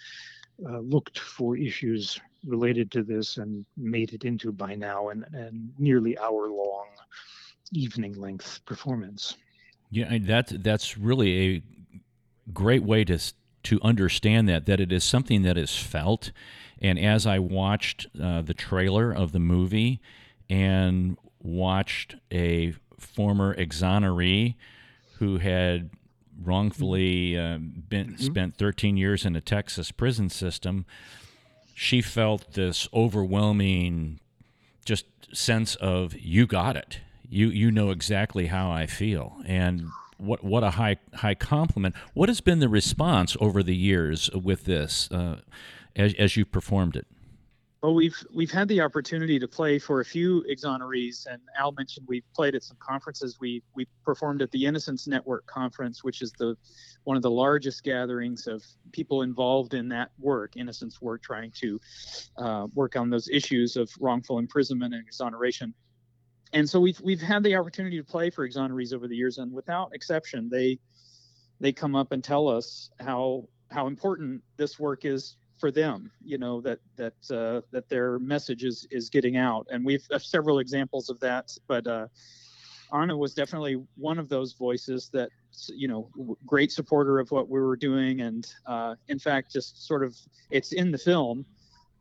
uh, 0.68 0.80
looked 0.80 1.18
for 1.18 1.56
issues 1.56 2.20
related 2.46 2.90
to 2.92 3.02
this 3.02 3.36
and 3.36 3.64
made 3.76 4.12
it 4.12 4.24
into 4.24 4.52
by 4.52 4.74
now 4.74 5.08
an, 5.08 5.24
an 5.32 5.72
nearly 5.78 6.18
hour 6.18 6.48
long 6.48 6.86
evening 7.72 8.14
length 8.14 8.60
performance. 8.64 9.36
Yeah, 9.90 10.18
that's 10.20 10.52
that's 10.58 10.98
really 10.98 11.56
a 11.56 11.62
great 12.52 12.82
way 12.82 13.04
to 13.04 13.18
to 13.64 13.80
understand 13.82 14.48
that 14.48 14.66
that 14.66 14.80
it 14.80 14.92
is 14.92 15.04
something 15.04 15.42
that 15.42 15.56
is 15.56 15.76
felt. 15.76 16.32
And 16.80 16.98
as 16.98 17.26
I 17.26 17.38
watched 17.38 18.06
uh, 18.22 18.42
the 18.42 18.54
trailer 18.54 19.12
of 19.12 19.32
the 19.32 19.40
movie 19.40 20.00
and 20.48 21.16
watched 21.40 22.16
a 22.32 22.74
former 22.98 23.54
exoneree 23.54 24.54
who 25.18 25.38
had 25.38 25.90
wrongfully 26.40 27.36
uh, 27.36 27.58
been 27.58 28.08
mm-hmm. 28.08 28.22
spent 28.22 28.56
13 28.56 28.96
years 28.96 29.24
in 29.24 29.34
a 29.34 29.40
Texas 29.40 29.90
prison 29.90 30.28
system, 30.28 30.86
she 31.80 32.02
felt 32.02 32.54
this 32.54 32.88
overwhelming 32.92 34.18
just 34.84 35.06
sense 35.32 35.76
of 35.76 36.12
you 36.18 36.44
got 36.44 36.76
it. 36.76 36.98
You 37.30 37.50
you 37.50 37.70
know 37.70 37.90
exactly 37.90 38.46
how 38.46 38.72
I 38.72 38.86
feel. 38.86 39.36
And 39.46 39.86
what 40.16 40.42
what 40.42 40.64
a 40.64 40.70
high 40.70 40.96
high 41.14 41.36
compliment. 41.36 41.94
What 42.14 42.28
has 42.28 42.40
been 42.40 42.58
the 42.58 42.68
response 42.68 43.36
over 43.40 43.62
the 43.62 43.76
years 43.76 44.28
with 44.32 44.64
this 44.64 45.08
uh, 45.12 45.42
as 45.94 46.14
as 46.18 46.36
you 46.36 46.44
performed 46.44 46.96
it? 46.96 47.06
Well, 47.82 47.94
we've 47.94 48.16
we've 48.34 48.50
had 48.50 48.66
the 48.66 48.80
opportunity 48.80 49.38
to 49.38 49.46
play 49.46 49.78
for 49.78 50.00
a 50.00 50.04
few 50.04 50.44
exonerees, 50.50 51.26
and 51.26 51.40
Al 51.56 51.70
mentioned 51.70 52.06
we've 52.08 52.24
played 52.34 52.56
at 52.56 52.64
some 52.64 52.76
conferences. 52.80 53.38
We 53.38 53.62
we 53.76 53.86
performed 54.04 54.42
at 54.42 54.50
the 54.50 54.66
Innocence 54.66 55.06
Network 55.06 55.46
conference, 55.46 56.02
which 56.02 56.20
is 56.20 56.32
the 56.32 56.56
one 57.04 57.16
of 57.16 57.22
the 57.22 57.30
largest 57.30 57.84
gatherings 57.84 58.48
of 58.48 58.64
people 58.90 59.22
involved 59.22 59.74
in 59.74 59.88
that 59.90 60.10
work, 60.18 60.56
innocence 60.56 61.00
work, 61.00 61.22
trying 61.22 61.52
to 61.60 61.80
uh, 62.36 62.66
work 62.74 62.96
on 62.96 63.10
those 63.10 63.28
issues 63.28 63.76
of 63.76 63.88
wrongful 64.00 64.40
imprisonment 64.40 64.92
and 64.92 65.06
exoneration. 65.06 65.72
And 66.52 66.68
so 66.68 66.80
we've 66.80 67.00
we've 67.00 67.22
had 67.22 67.44
the 67.44 67.54
opportunity 67.54 67.96
to 67.98 68.04
play 68.04 68.28
for 68.30 68.48
exonerees 68.48 68.92
over 68.92 69.06
the 69.06 69.16
years, 69.16 69.38
and 69.38 69.52
without 69.52 69.94
exception, 69.94 70.48
they 70.50 70.80
they 71.60 71.72
come 71.72 71.94
up 71.94 72.10
and 72.10 72.24
tell 72.24 72.48
us 72.48 72.90
how 72.98 73.44
how 73.70 73.86
important 73.86 74.42
this 74.56 74.80
work 74.80 75.04
is 75.04 75.36
for 75.58 75.70
them 75.70 76.10
you 76.24 76.38
know 76.38 76.60
that 76.60 76.78
that 76.96 77.14
uh, 77.30 77.60
that 77.70 77.88
their 77.88 78.18
message 78.18 78.64
is 78.64 78.86
is 78.90 79.10
getting 79.10 79.36
out. 79.36 79.66
And 79.70 79.84
we've 79.84 80.06
have 80.10 80.22
several 80.22 80.58
examples 80.58 81.10
of 81.10 81.20
that 81.20 81.56
but 81.66 81.86
uh, 81.86 82.06
Anna 82.92 83.16
was 83.16 83.34
definitely 83.34 83.82
one 83.96 84.18
of 84.18 84.28
those 84.28 84.54
voices 84.54 85.10
that 85.12 85.30
you 85.68 85.88
know 85.88 86.36
great 86.46 86.72
supporter 86.72 87.18
of 87.18 87.30
what 87.30 87.48
we 87.48 87.60
were 87.60 87.76
doing. 87.76 88.20
And 88.20 88.46
uh, 88.66 88.94
in 89.08 89.18
fact 89.18 89.52
just 89.52 89.86
sort 89.86 90.02
of 90.02 90.16
it's 90.50 90.72
in 90.72 90.90
the 90.90 90.98
film 90.98 91.44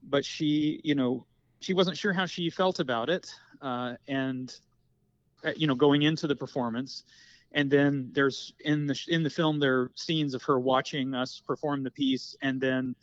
but 0.10 0.24
she 0.24 0.80
you 0.84 0.96
know 0.96 1.26
she 1.60 1.74
wasn't 1.74 1.98
sure 1.98 2.14
how 2.14 2.26
she 2.26 2.50
felt 2.50 2.80
about 2.80 3.10
it 3.10 3.30
uh, 3.62 3.96
and 4.08 4.56
uh, 5.46 5.52
you 5.56 5.68
know 5.68 5.76
going 5.76 6.04
into 6.04 6.28
the 6.28 6.36
performance. 6.36 7.04
And 7.54 7.72
then 7.72 8.10
there's 8.12 8.54
in 8.60 8.88
the 8.88 9.00
in 9.08 9.24
the 9.24 9.30
film 9.30 9.60
there 9.60 9.80
are 9.80 9.92
scenes 9.96 10.34
of 10.34 10.44
her 10.44 10.60
watching 10.60 11.14
us 11.14 11.42
perform 11.46 11.84
the 11.84 11.92
piece. 11.92 12.36
And 12.42 12.60
then 12.60 12.96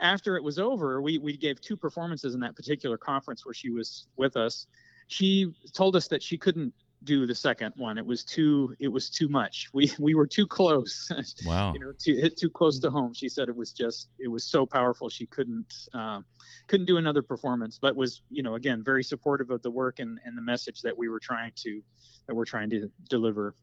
after 0.00 0.36
it 0.36 0.42
was 0.42 0.58
over, 0.58 1.00
we, 1.00 1.18
we 1.18 1.36
gave 1.36 1.60
two 1.60 1.76
performances 1.76 2.34
in 2.34 2.40
that 2.40 2.56
particular 2.56 2.96
conference 2.96 3.44
where 3.44 3.54
she 3.54 3.70
was 3.70 4.06
with 4.16 4.36
us. 4.36 4.66
She 5.08 5.52
told 5.72 5.96
us 5.96 6.08
that 6.08 6.22
she 6.22 6.38
couldn't 6.38 6.72
do 7.04 7.26
the 7.26 7.34
second 7.34 7.72
one. 7.76 7.98
It 7.98 8.04
was 8.04 8.24
too 8.24 8.74
it 8.78 8.88
was 8.88 9.08
too 9.08 9.28
much. 9.28 9.68
We 9.72 9.90
we 9.98 10.14
were 10.14 10.26
too 10.26 10.46
close. 10.46 11.10
Wow. 11.44 11.72
you 11.72 11.80
know, 11.80 11.92
to 11.98 12.14
hit 12.16 12.36
too 12.36 12.50
close 12.50 12.78
to 12.80 12.90
home. 12.90 13.14
She 13.14 13.28
said 13.28 13.48
it 13.48 13.56
was 13.56 13.72
just 13.72 14.08
it 14.18 14.28
was 14.28 14.44
so 14.44 14.66
powerful 14.66 15.08
she 15.08 15.26
couldn't 15.26 15.88
uh, 15.94 16.20
couldn't 16.66 16.86
do 16.86 16.98
another 16.98 17.22
performance. 17.22 17.78
But 17.80 17.96
was 17.96 18.22
you 18.30 18.42
know 18.42 18.54
again 18.54 18.82
very 18.84 19.02
supportive 19.02 19.50
of 19.50 19.62
the 19.62 19.70
work 19.70 19.98
and 19.98 20.18
and 20.24 20.36
the 20.36 20.42
message 20.42 20.82
that 20.82 20.96
we 20.96 21.08
were 21.08 21.20
trying 21.20 21.52
to 21.56 21.82
that 22.26 22.34
we're 22.34 22.44
trying 22.44 22.70
to 22.70 22.90
deliver. 23.08 23.54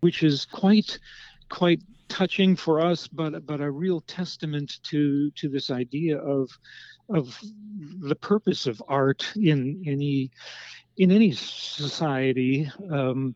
Which 0.00 0.22
is 0.22 0.46
quite 0.46 0.98
quite 1.50 1.82
touching 2.10 2.56
for 2.56 2.80
us, 2.80 3.08
but 3.08 3.46
but 3.46 3.62
a 3.62 3.70
real 3.70 4.02
testament 4.02 4.80
to 4.82 5.30
to 5.30 5.48
this 5.48 5.70
idea 5.70 6.18
of 6.18 6.50
of 7.08 7.40
the 8.00 8.16
purpose 8.16 8.66
of 8.66 8.82
art 8.88 9.32
in 9.36 9.82
any 9.86 10.30
in 10.98 11.10
any 11.10 11.32
society. 11.32 12.70
Um, 12.90 13.34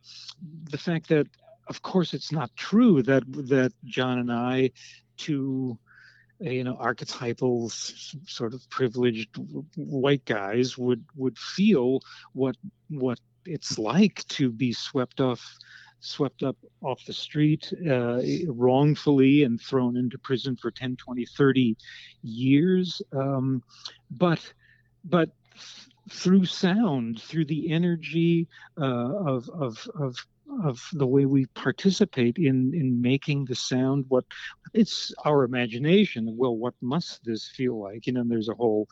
the 0.71 0.77
fact 0.77 1.09
that, 1.09 1.27
of 1.69 1.81
course, 1.81 2.13
it's 2.13 2.33
not 2.33 2.55
true 2.57 3.03
that 3.05 3.25
that 3.49 3.73
John 3.85 4.19
and 4.19 4.31
I, 4.31 4.71
two 5.17 5.79
you 6.41 6.65
know 6.65 6.77
archetypal 6.77 7.71
sort 7.71 8.55
of 8.55 8.69
privileged 8.69 9.31
white 9.77 10.25
guys 10.25 10.77
would 10.77 11.05
would 11.17 11.39
feel 11.39 12.01
what 12.33 12.57
what 12.89 13.21
it's 13.47 13.79
like 13.79 14.27
to 14.29 14.51
be 14.51 14.73
swept 14.73 15.21
off 15.21 15.59
swept 16.01 16.43
up 16.43 16.57
off 16.83 17.05
the 17.07 17.13
street 17.13 17.73
uh, 17.89 18.21
wrongfully 18.49 19.43
and 19.45 19.61
thrown 19.61 19.97
into 19.97 20.19
prison 20.19 20.57
for 20.57 20.71
10, 20.71 20.97
20, 20.97 21.25
30 21.25 21.77
years. 22.23 23.01
Um, 23.13 23.63
but, 24.11 24.41
but 25.05 25.31
through 26.11 26.45
sound, 26.45 27.23
through 27.23 27.47
the 27.47 27.73
energy 27.73 28.49
uh, 28.79 28.85
of, 28.85 29.49
of, 29.51 29.89
of 29.99 30.17
of 30.63 30.87
the 30.93 31.07
way 31.07 31.25
we 31.25 31.47
participate 31.47 32.37
in 32.37 32.73
in 32.75 33.01
making 33.01 33.45
the 33.47 33.55
sound 33.55 34.05
what 34.09 34.25
it's 34.73 35.13
our 35.25 35.43
imagination 35.43 36.37
well 36.37 36.57
what 36.57 36.75
must 36.81 37.25
this 37.25 37.49
feel 37.49 37.81
like 37.81 38.07
you 38.07 38.13
know 38.13 38.25
there's 38.25 38.49
a 38.49 38.55
whole 38.55 38.87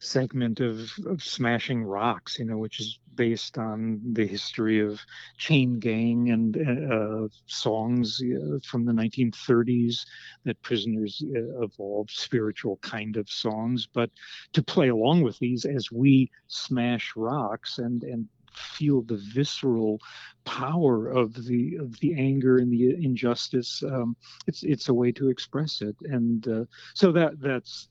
segment 0.00 0.60
of, 0.60 0.90
of 1.06 1.22
smashing 1.22 1.84
rocks 1.84 2.38
you 2.38 2.44
know 2.44 2.58
which 2.58 2.80
is 2.80 2.98
based 3.18 3.58
on 3.58 4.00
the 4.12 4.26
history 4.26 4.80
of 4.80 5.00
chain 5.36 5.80
gang 5.80 6.30
and 6.30 6.56
uh, 6.56 7.28
songs 7.46 8.22
uh, 8.22 8.58
from 8.64 8.84
the 8.84 8.92
1930s 8.92 9.96
that 10.44 10.62
prisoners 10.62 11.22
uh, 11.34 11.62
evolved, 11.62 12.10
spiritual 12.10 12.78
kind 12.80 13.16
of 13.16 13.28
songs. 13.28 13.88
But 13.92 14.10
to 14.52 14.62
play 14.62 14.88
along 14.88 15.22
with 15.22 15.36
these 15.40 15.64
as 15.64 15.90
we 15.90 16.30
smash 16.46 17.12
rocks 17.16 17.78
and 17.78 18.04
and 18.04 18.28
feel 18.54 19.02
the 19.02 19.20
visceral 19.34 20.00
power 20.44 21.08
of 21.08 21.34
the 21.46 21.76
of 21.76 21.98
the 22.00 22.14
anger 22.14 22.58
and 22.58 22.72
the 22.72 22.94
injustice. 23.04 23.82
Um, 23.82 24.16
it's 24.46 24.62
it's 24.62 24.88
a 24.88 24.94
way 24.94 25.12
to 25.12 25.28
express 25.28 25.82
it, 25.82 25.96
and 26.02 26.46
uh, 26.48 26.64
so 26.94 27.12
that 27.12 27.40
that's 27.40 27.88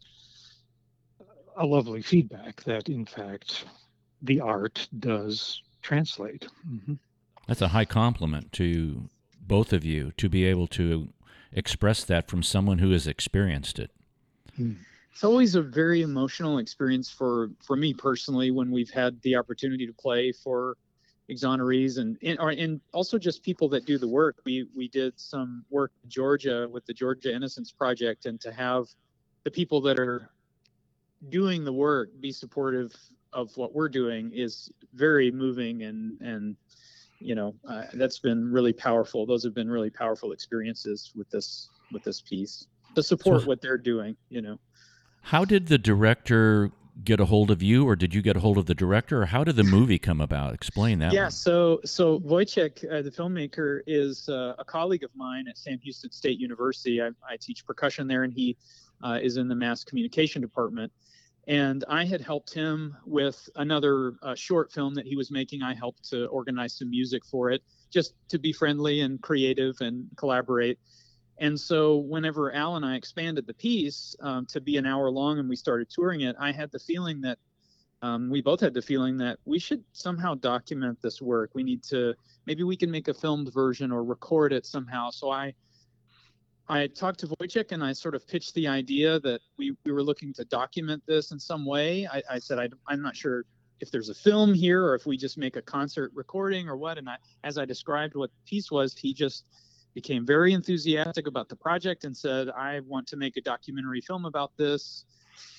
a 1.57 1.65
lovely 1.65 2.01
feedback 2.01 2.63
that 2.63 2.87
in 2.87 3.05
fact 3.05 3.65
the 4.21 4.39
art 4.39 4.87
does 4.99 5.61
translate. 5.81 6.47
Mm-hmm. 6.69 6.93
That's 7.47 7.61
a 7.61 7.69
high 7.69 7.85
compliment 7.85 8.51
to 8.53 9.09
both 9.39 9.73
of 9.73 9.83
you 9.83 10.11
to 10.17 10.29
be 10.29 10.45
able 10.45 10.67
to 10.67 11.09
express 11.51 12.03
that 12.03 12.27
from 12.27 12.43
someone 12.43 12.79
who 12.79 12.91
has 12.91 13.07
experienced 13.07 13.79
it. 13.79 13.91
Hmm. 14.55 14.73
It's 15.11 15.23
always 15.23 15.55
a 15.55 15.61
very 15.61 16.03
emotional 16.03 16.59
experience 16.59 17.09
for 17.09 17.49
for 17.63 17.75
me 17.75 17.93
personally 17.93 18.51
when 18.51 18.69
we've 18.69 18.91
had 18.91 19.19
the 19.21 19.35
opportunity 19.35 19.87
to 19.87 19.93
play 19.93 20.31
for 20.31 20.77
exonerees 21.29 21.97
and 21.97 22.17
and, 22.21 22.39
and 22.39 22.81
also 22.93 23.17
just 23.17 23.41
people 23.41 23.67
that 23.69 23.85
do 23.85 23.97
the 23.97 24.07
work. 24.07 24.35
We 24.45 24.67
we 24.75 24.87
did 24.89 25.19
some 25.19 25.65
work 25.71 25.91
in 26.03 26.09
Georgia 26.09 26.67
with 26.69 26.85
the 26.85 26.93
Georgia 26.93 27.33
Innocence 27.33 27.71
Project, 27.71 28.27
and 28.27 28.39
to 28.41 28.51
have 28.51 28.85
the 29.43 29.49
people 29.49 29.81
that 29.81 29.99
are 29.99 30.29
doing 31.29 31.63
the 31.63 31.73
work 31.73 32.09
be 32.19 32.31
supportive 32.31 32.93
of 33.33 33.55
what 33.57 33.73
we're 33.73 33.89
doing 33.89 34.31
is 34.33 34.71
very 34.93 35.31
moving 35.31 35.83
and 35.83 36.19
and 36.21 36.55
you 37.19 37.35
know 37.35 37.55
uh, 37.67 37.83
that's 37.93 38.19
been 38.19 38.51
really 38.51 38.73
powerful 38.73 39.25
those 39.25 39.43
have 39.43 39.53
been 39.53 39.69
really 39.69 39.89
powerful 39.89 40.31
experiences 40.31 41.11
with 41.15 41.29
this 41.29 41.69
with 41.91 42.03
this 42.03 42.21
piece 42.21 42.67
to 42.95 43.01
support 43.01 43.41
so, 43.41 43.47
what 43.47 43.61
they're 43.61 43.77
doing 43.77 44.15
you 44.29 44.41
know 44.41 44.59
how 45.21 45.43
did 45.43 45.67
the 45.67 45.77
director 45.77 46.71
get 47.03 47.19
a 47.19 47.25
hold 47.25 47.51
of 47.51 47.61
you, 47.61 47.87
or 47.87 47.95
did 47.95 48.13
you 48.13 48.21
get 48.21 48.35
a 48.35 48.39
hold 48.39 48.57
of 48.57 48.65
the 48.65 48.73
director, 48.73 49.21
or 49.21 49.25
how 49.25 49.43
did 49.43 49.55
the 49.55 49.63
movie 49.63 49.99
come 49.99 50.21
about? 50.21 50.53
Explain 50.53 50.99
that. 50.99 51.13
Yeah, 51.13 51.23
one. 51.23 51.31
so 51.31 51.79
so 51.85 52.19
Wojciech, 52.19 52.91
uh, 52.91 53.01
the 53.01 53.11
filmmaker, 53.11 53.81
is 53.87 54.27
uh, 54.29 54.55
a 54.57 54.65
colleague 54.65 55.03
of 55.03 55.11
mine 55.15 55.47
at 55.47 55.57
Sam 55.57 55.79
Houston 55.83 56.11
State 56.11 56.39
University. 56.39 57.01
I, 57.01 57.09
I 57.27 57.37
teach 57.39 57.65
percussion 57.65 58.07
there, 58.07 58.23
and 58.23 58.33
he 58.33 58.57
uh, 59.03 59.19
is 59.21 59.37
in 59.37 59.47
the 59.47 59.55
mass 59.55 59.83
communication 59.83 60.41
department. 60.41 60.91
And 61.47 61.85
I 61.87 62.03
had 62.03 62.19
helped 62.19 62.53
him 62.53 62.95
with 63.05 63.49
another 63.55 64.15
uh, 64.21 64.35
short 64.35 64.71
film 64.71 64.93
that 64.95 65.07
he 65.07 65.15
was 65.15 65.31
making. 65.31 65.63
I 65.63 65.73
helped 65.73 66.09
to 66.09 66.25
organize 66.25 66.77
some 66.77 66.89
music 66.89 67.25
for 67.25 67.51
it, 67.51 67.63
just 67.89 68.15
to 68.29 68.37
be 68.37 68.51
friendly 68.51 68.99
and 68.99 69.21
creative 69.21 69.79
and 69.79 70.07
collaborate. 70.17 70.77
And 71.39 71.57
so, 71.57 71.97
whenever 71.97 72.53
Al 72.53 72.75
and 72.75 72.85
I 72.85 72.95
expanded 72.95 73.47
the 73.47 73.53
piece 73.53 74.15
um, 74.21 74.45
to 74.47 74.59
be 74.59 74.75
an 74.75 74.85
hour 74.85 75.09
long 75.09 75.39
and 75.39 75.47
we 75.47 75.55
started 75.55 75.89
touring 75.89 76.21
it, 76.21 76.35
I 76.39 76.51
had 76.51 76.71
the 76.71 76.79
feeling 76.79 77.21
that 77.21 77.37
um, 78.01 78.29
we 78.29 78.41
both 78.41 78.59
had 78.59 78.73
the 78.73 78.81
feeling 78.81 79.17
that 79.17 79.39
we 79.45 79.57
should 79.57 79.83
somehow 79.93 80.35
document 80.35 81.01
this 81.01 81.21
work. 81.21 81.51
We 81.53 81.63
need 81.63 81.83
to 81.85 82.13
maybe 82.45 82.63
we 82.63 82.75
can 82.75 82.91
make 82.91 83.07
a 83.07 83.13
filmed 83.13 83.53
version 83.53 83.91
or 83.91 84.03
record 84.03 84.51
it 84.53 84.65
somehow. 84.65 85.09
So 85.11 85.31
I 85.31 85.53
I 86.69 86.87
talked 86.87 87.19
to 87.21 87.27
Wojciech 87.27 87.71
and 87.71 87.83
I 87.83 87.93
sort 87.93 88.13
of 88.13 88.27
pitched 88.27 88.53
the 88.53 88.67
idea 88.67 89.19
that 89.21 89.41
we, 89.57 89.75
we 89.85 89.91
were 89.91 90.03
looking 90.03 90.33
to 90.33 90.45
document 90.45 91.01
this 91.07 91.31
in 91.31 91.39
some 91.39 91.65
way. 91.65 92.07
I, 92.07 92.21
I 92.29 92.39
said 92.39 92.59
I, 92.59 92.67
I'm 92.87 93.01
not 93.01 93.15
sure 93.15 93.45
if 93.79 93.89
there's 93.89 94.09
a 94.09 94.15
film 94.15 94.53
here 94.53 94.83
or 94.83 94.95
if 94.95 95.05
we 95.05 95.15
just 95.17 95.37
make 95.37 95.55
a 95.55 95.61
concert 95.61 96.11
recording 96.13 96.67
or 96.67 96.75
what. 96.75 96.97
And 96.97 97.07
I, 97.07 97.17
as 97.43 97.57
I 97.57 97.63
described 97.63 98.15
what 98.15 98.31
the 98.31 98.49
piece 98.49 98.69
was, 98.69 98.97
he 98.97 99.13
just 99.13 99.45
became 99.93 100.25
very 100.25 100.53
enthusiastic 100.53 101.27
about 101.27 101.47
the 101.47 101.55
project 101.55 102.03
and 102.03 102.15
said, 102.15 102.49
I 102.49 102.81
want 102.81 103.07
to 103.07 103.17
make 103.17 103.37
a 103.37 103.41
documentary 103.41 104.01
film 104.01 104.25
about 104.25 104.51
this. 104.57 105.05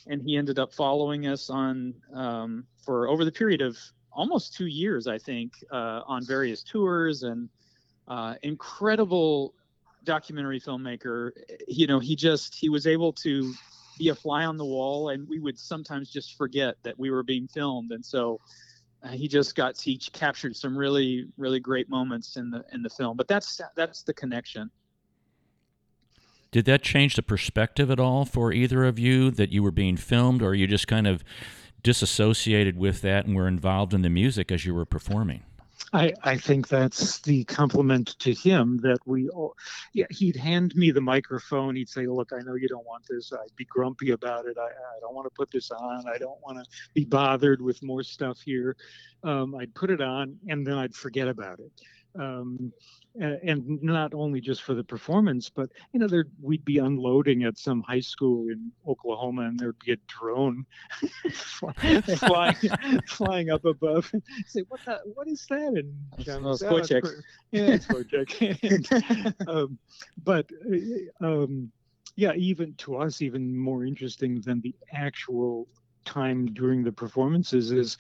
And 0.09 0.21
he 0.23 0.37
ended 0.37 0.59
up 0.59 0.75
following 0.75 1.27
us 1.27 1.49
on 1.49 1.95
um, 2.13 2.65
for 2.85 3.09
over 3.09 3.25
the 3.25 3.33
period 3.33 3.63
of 3.63 3.79
almost 4.13 4.55
two 4.55 4.67
years, 4.67 5.07
I 5.07 5.17
think, 5.17 5.53
uh, 5.71 6.03
on 6.07 6.25
various 6.27 6.63
tours 6.63 7.23
and 7.23 7.49
uh, 8.09 8.35
incredible 8.43 9.55
documentary 10.05 10.61
filmmaker. 10.61 11.31
You 11.67 11.87
know, 11.87 11.99
he 11.99 12.17
just 12.17 12.55
he 12.55 12.69
was 12.69 12.87
able 12.87 13.13
to 13.15 13.55
be 13.99 14.11
a 14.11 14.15
fly 14.15 14.45
on 14.45 14.57
the 14.57 14.65
wall, 14.65 15.11
and 15.11 15.29
we 15.29 15.39
would 15.39 15.59
sometimes 15.59 16.11
just 16.11 16.37
forget 16.37 16.77
that 16.83 16.99
we 16.99 17.11
were 17.11 17.23
being 17.23 17.49
filmed, 17.49 17.93
and 17.93 18.05
so 18.05 18.41
uh, 19.03 19.09
he 19.09 19.29
just 19.29 19.55
got 19.55 19.81
he 19.81 19.97
captured 19.97 20.57
some 20.57 20.77
really 20.77 21.27
really 21.37 21.61
great 21.61 21.89
moments 21.89 22.37
in 22.37 22.51
the 22.51 22.65
in 22.73 22.83
the 22.83 22.91
film 22.91 23.17
but 23.17 23.29
that's 23.29 23.61
that's 23.77 24.03
the 24.03 24.15
connection 24.15 24.71
did 26.51 26.65
that 26.65 26.83
change 26.83 27.15
the 27.15 27.23
perspective 27.23 27.91
at 27.91 28.01
all 28.01 28.25
for 28.25 28.53
either 28.53 28.85
of 28.85 28.99
you 28.99 29.31
that 29.31 29.53
you 29.53 29.63
were 29.63 29.71
being 29.71 29.97
filmed 29.97 30.43
or 30.43 30.55
you 30.55 30.67
just 30.67 30.89
kind 30.89 31.07
of 31.07 31.23
disassociated 31.83 32.77
with 32.77 33.01
that 33.03 33.25
and 33.25 33.37
were 33.37 33.47
involved 33.47 33.95
in 33.95 34.03
the 34.03 34.11
music 34.11 34.51
as 34.51 34.67
you 34.67 34.75
were 34.75 34.87
performing 34.87 35.43
I, 35.93 36.13
I 36.23 36.37
think 36.37 36.69
that's 36.69 37.21
the 37.21 37.45
compliment 37.45 38.19
to 38.21 38.35
him 38.35 38.79
that 38.83 38.99
we 39.07 39.29
all, 39.29 39.55
yeah, 39.95 40.07
he'd 40.11 40.37
hand 40.37 40.75
me 40.77 40.91
the 40.91 41.01
microphone. 41.01 41.77
He'd 41.77 41.89
say, 41.89 42.07
look, 42.07 42.31
I 42.33 42.43
know 42.43 42.55
you 42.55 42.69
don't 42.69 42.87
want 42.87 43.05
this. 43.09 43.33
I'd 43.33 43.57
be 43.57 43.65
grumpy 43.65 44.11
about 44.11 44.47
it. 44.47 44.57
I, 44.59 44.67
I 44.67 45.01
don't 45.01 45.15
want 45.15 45.27
to 45.27 45.35
put 45.35 45.51
this 45.51 45.71
on. 45.71 46.05
I 46.07 46.19
don't 46.19 46.41
want 46.43 46.59
to 46.59 46.65
be 46.95 47.05
bothered 47.05 47.63
with 47.63 47.83
more 47.83 48.03
stuff 48.03 48.39
here. 48.45 48.77
Um, 49.25 49.55
I'd 49.55 49.75
put 49.75 49.91
it 49.91 50.01
on 50.01 50.37
and 50.49 50.67
then 50.67 50.75
I'd 50.75 50.95
forget 50.95 51.29
about 51.29 51.59
it. 51.61 51.73
Um, 52.19 52.73
and 53.21 53.83
not 53.83 54.15
only 54.15 54.41
just 54.41 54.63
for 54.63 54.75
the 54.75 54.85
performance, 54.85 55.49
but 55.49 55.71
you 55.93 56.01
know, 56.01 56.07
there 56.07 56.27
we'd 56.41 56.65
be 56.65 56.79
unloading 56.79 57.45
at 57.45 57.59
some 57.59 57.83
high 57.83 58.01
school 58.01 58.49
in 58.49 58.71
Oklahoma, 58.87 59.43
and 59.43 59.59
there'd 59.59 59.79
be 59.85 59.93
a 59.93 59.97
drone 60.07 60.65
flying, 61.33 62.03
flying 63.09 63.51
up 63.51 63.65
above. 63.65 64.13
Say, 64.47 64.63
what 64.69 64.81
the, 64.85 65.01
what 65.15 65.27
is 65.27 65.45
that? 65.51 65.73
And 65.75 65.95
John 66.21 66.45
well, 66.45 66.59
oh, 66.63 66.77
it's 66.77 66.91
yeah, 66.91 67.79
it's 67.79 67.87
um, 69.49 69.79
but 70.23 70.49
um, 71.21 71.73
yeah, 72.17 72.35
even 72.35 72.75
to 72.79 72.97
us, 72.97 73.23
even 73.23 73.57
more 73.57 73.85
interesting 73.85 74.41
than 74.41 74.61
the 74.61 74.75
actual 74.93 75.67
time 76.09 76.47
during 76.55 76.83
the 76.83 76.93
performances 76.93 77.71
is 77.71 77.99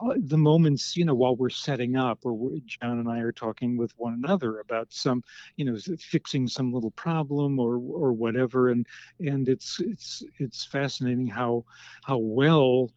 uh, 0.00 0.14
the 0.16 0.38
moments 0.38 0.96
you 0.96 1.04
know 1.04 1.14
while 1.14 1.36
we're 1.36 1.50
setting 1.50 1.96
up 1.96 2.18
or 2.24 2.32
john 2.66 2.98
and 2.98 3.08
i 3.08 3.18
are 3.18 3.32
talking 3.32 3.76
with 3.76 3.92
one 3.96 4.14
another 4.14 4.60
about 4.60 4.86
some 4.90 5.22
you 5.56 5.64
know 5.64 5.76
fixing 5.98 6.46
some 6.48 6.72
little 6.72 6.90
problem 6.92 7.58
or 7.58 7.74
or 7.76 8.12
whatever. 8.12 8.70
And 8.70 8.86
and 9.20 9.48
it's 9.48 9.80
it's 9.80 10.22
it's 10.38 10.64
fascinating 10.64 11.26
how 11.26 11.64
how 12.04 12.18
well 12.18 12.90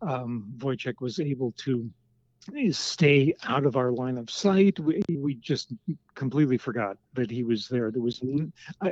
um, 0.00 0.52
Wojciech 0.58 1.00
was 1.00 1.20
able 1.20 1.52
to 1.58 1.88
stay 2.70 3.34
out 3.44 3.66
of 3.66 3.76
our 3.76 3.92
line 3.92 4.18
of 4.18 4.30
sight. 4.30 4.78
We, 4.80 5.02
we 5.08 5.34
just 5.34 5.72
completely 6.14 6.58
forgot 6.58 6.96
that 7.14 7.30
he 7.30 7.44
was 7.44 7.68
there. 7.68 7.90
There 7.90 8.02
was 8.02 8.20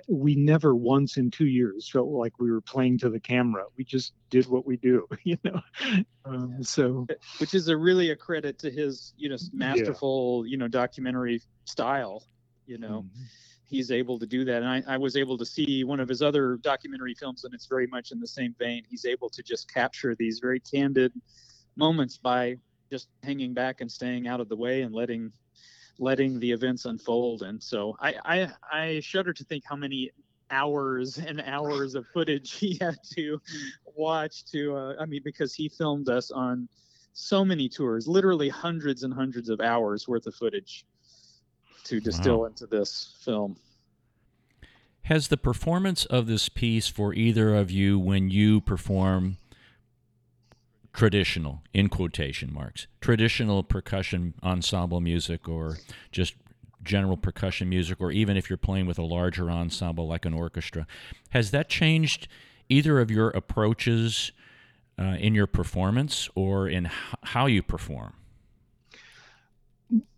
we 0.09 0.35
never 0.35 0.75
once 0.75 1.17
in 1.17 1.31
two 1.31 1.47
years 1.47 1.89
felt 1.89 2.09
like 2.09 2.39
we 2.39 2.51
were 2.51 2.61
playing 2.61 2.99
to 2.99 3.11
the 3.11 3.21
camera. 3.21 3.65
We 3.77 3.85
just 3.85 4.13
did 4.31 4.47
what 4.47 4.67
we 4.67 4.77
do, 4.77 5.07
you 5.25 5.39
know. 5.45 5.61
Um, 6.25 6.63
so, 6.63 7.07
which 7.39 7.55
is 7.55 7.69
a 7.69 7.77
really 7.77 8.11
a 8.11 8.17
credit 8.17 8.59
to 8.61 8.71
his, 8.71 9.15
you 9.17 9.29
know, 9.29 9.37
masterful, 9.53 10.45
yeah. 10.47 10.51
you 10.51 10.57
know, 10.57 10.69
documentary 10.69 11.43
style. 11.65 12.25
You 12.67 12.79
know. 12.79 13.05
Mm-hmm 13.07 13.23
he's 13.71 13.93
able 13.93 14.19
to 14.19 14.27
do 14.27 14.45
that. 14.45 14.63
And 14.63 14.69
I, 14.69 14.95
I, 14.95 14.97
was 14.97 15.17
able 15.17 15.39
to 15.39 15.47
see 15.47 15.85
one 15.85 16.01
of 16.01 16.09
his 16.09 16.23
other 16.23 16.57
documentary 16.57 17.15
films, 17.15 17.45
and 17.45 17.55
it's 17.55 17.67
very 17.67 17.87
much 17.87 18.11
in 18.11 18.19
the 18.19 18.27
same 18.27 18.53
vein. 18.59 18.83
He's 18.91 19.05
able 19.05 19.31
to 19.31 19.45
just 19.45 19.73
capture 19.73 20.17
these 20.17 20.41
very 20.41 20.59
candid 20.59 21.13
moments 21.77 22.17
by 22.17 22.57
just 22.91 23.09
hanging 23.23 23.55
back 23.55 23.81
and 23.81 23.91
staying 23.91 24.27
out 24.27 24.41
of 24.41 24.49
the 24.49 24.57
way 24.57 24.83
and 24.83 24.95
letting 24.95 25.33
letting 25.99 26.41
the 26.41 26.51
events 26.51 26.87
unfold. 26.87 27.43
And 27.43 27.63
so 27.63 27.97
I 28.01 28.15
I, 28.25 28.53
I 28.73 29.01
shudder 29.01 29.33
to 29.33 29.45
think 29.45 29.65
how 29.67 29.77
many 29.77 30.11
hours 30.51 31.19
and 31.19 31.41
hours 31.43 31.95
of 31.95 32.07
footage 32.13 32.53
he 32.59 32.77
had 32.81 32.99
to 33.15 33.41
watch 33.95 34.45
to 34.47 34.77
uh, 34.77 34.95
I 35.01 35.07
mean 35.07 35.23
because 35.25 35.55
he 35.55 35.69
filmed 35.69 36.09
us 36.09 36.31
on 36.31 36.69
so 37.13 37.45
many 37.45 37.69
tours, 37.69 38.07
literally 38.09 38.49
hundreds 38.49 39.03
and 39.03 39.13
hundreds 39.13 39.49
of 39.49 39.61
hours 39.61 40.09
worth 40.09 40.27
of 40.27 40.35
footage 40.35 40.85
to 41.85 42.01
distill 42.01 42.41
wow. 42.41 42.47
into 42.47 42.67
this 42.67 43.17
film. 43.25 43.57
Has 45.03 45.29
the 45.29 45.37
performance 45.37 46.05
of 46.07 46.27
this 46.27 46.49
piece 46.49 46.87
for 46.89 47.13
either 47.15 47.55
of 47.55 47.71
you 47.71 47.99
when 47.99 48.31
you 48.31 48.61
perform 48.61 49.39
traditional 50.93 51.63
in 51.73 51.89
quotation 51.89 52.53
marks 52.53 52.89
traditional 53.01 53.63
percussion 53.63 54.35
ensemble 54.43 55.01
music 55.01 55.49
or 55.49 55.79
just 56.11 56.35
general 56.83 57.17
percussion 57.17 57.69
music 57.69 58.01
or 58.01 58.11
even 58.11 58.37
if 58.37 58.49
you're 58.49 58.57
playing 58.57 58.87
with 58.87 58.99
a 58.99 59.03
larger 59.03 59.51
ensemble 59.51 60.07
like 60.07 60.25
an 60.25 60.35
orchestra. 60.35 60.87
Has 61.31 61.51
that 61.51 61.69
changed 61.69 62.29
either 62.69 63.01
of 63.01 63.11
your 63.11 63.31
approaches 63.31 64.33
uh, 64.99 65.17
in 65.19 65.35
your 65.35 65.47
performance 65.47 66.29
or 66.35 66.69
in 66.69 66.87
h- 66.87 66.93
how 67.25 67.47
you 67.47 67.63
perform? 67.63 68.15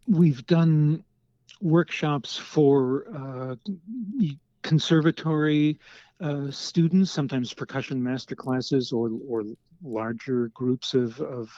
We've 0.07 0.45
done 0.47 1.05
workshops 1.61 2.37
for 2.37 3.05
uh, 3.15 3.57
conservatory 4.63 5.79
uh, 6.21 6.51
students, 6.51 7.11
sometimes 7.11 7.53
percussion 7.53 8.03
master 8.03 8.35
classes 8.35 8.93
or, 8.93 9.11
or 9.29 9.45
larger 9.83 10.49
groups 10.55 10.95
of, 10.95 11.21
of 11.21 11.51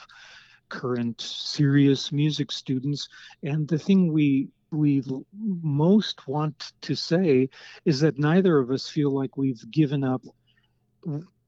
current 0.69 1.21
serious 1.21 2.11
music 2.11 2.51
students. 2.51 3.07
And 3.43 3.67
the 3.67 3.79
thing 3.79 4.11
we 4.11 4.49
we 4.71 5.03
most 5.31 6.27
want 6.27 6.73
to 6.81 6.95
say 6.95 7.49
is 7.85 7.99
that 8.01 8.19
neither 8.19 8.57
of 8.57 8.71
us 8.71 8.89
feel 8.89 9.11
like 9.11 9.37
we've 9.37 9.63
given 9.71 10.03
up 10.03 10.21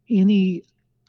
any 0.10 0.64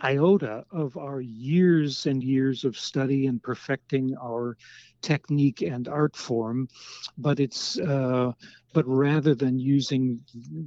iota 0.04 0.64
of 0.70 0.96
our 0.96 1.20
years 1.20 2.06
and 2.06 2.22
years 2.22 2.64
of 2.64 2.78
study 2.78 3.26
and 3.26 3.42
perfecting 3.42 4.16
our 4.22 4.56
technique 5.02 5.62
and 5.62 5.88
art 5.88 6.16
form 6.16 6.68
but 7.16 7.40
it's 7.40 7.78
uh, 7.80 8.32
but 8.72 8.86
rather 8.86 9.34
than 9.34 9.58
using 9.58 10.20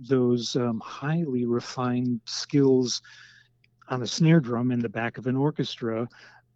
those 0.07 0.55
um, 0.55 0.81
highly 0.83 1.45
refined 1.45 2.19
skills 2.25 3.01
on 3.89 4.01
a 4.01 4.07
snare 4.07 4.39
drum 4.39 4.71
in 4.71 4.79
the 4.79 4.89
back 4.89 5.17
of 5.17 5.27
an 5.27 5.35
orchestra 5.35 6.07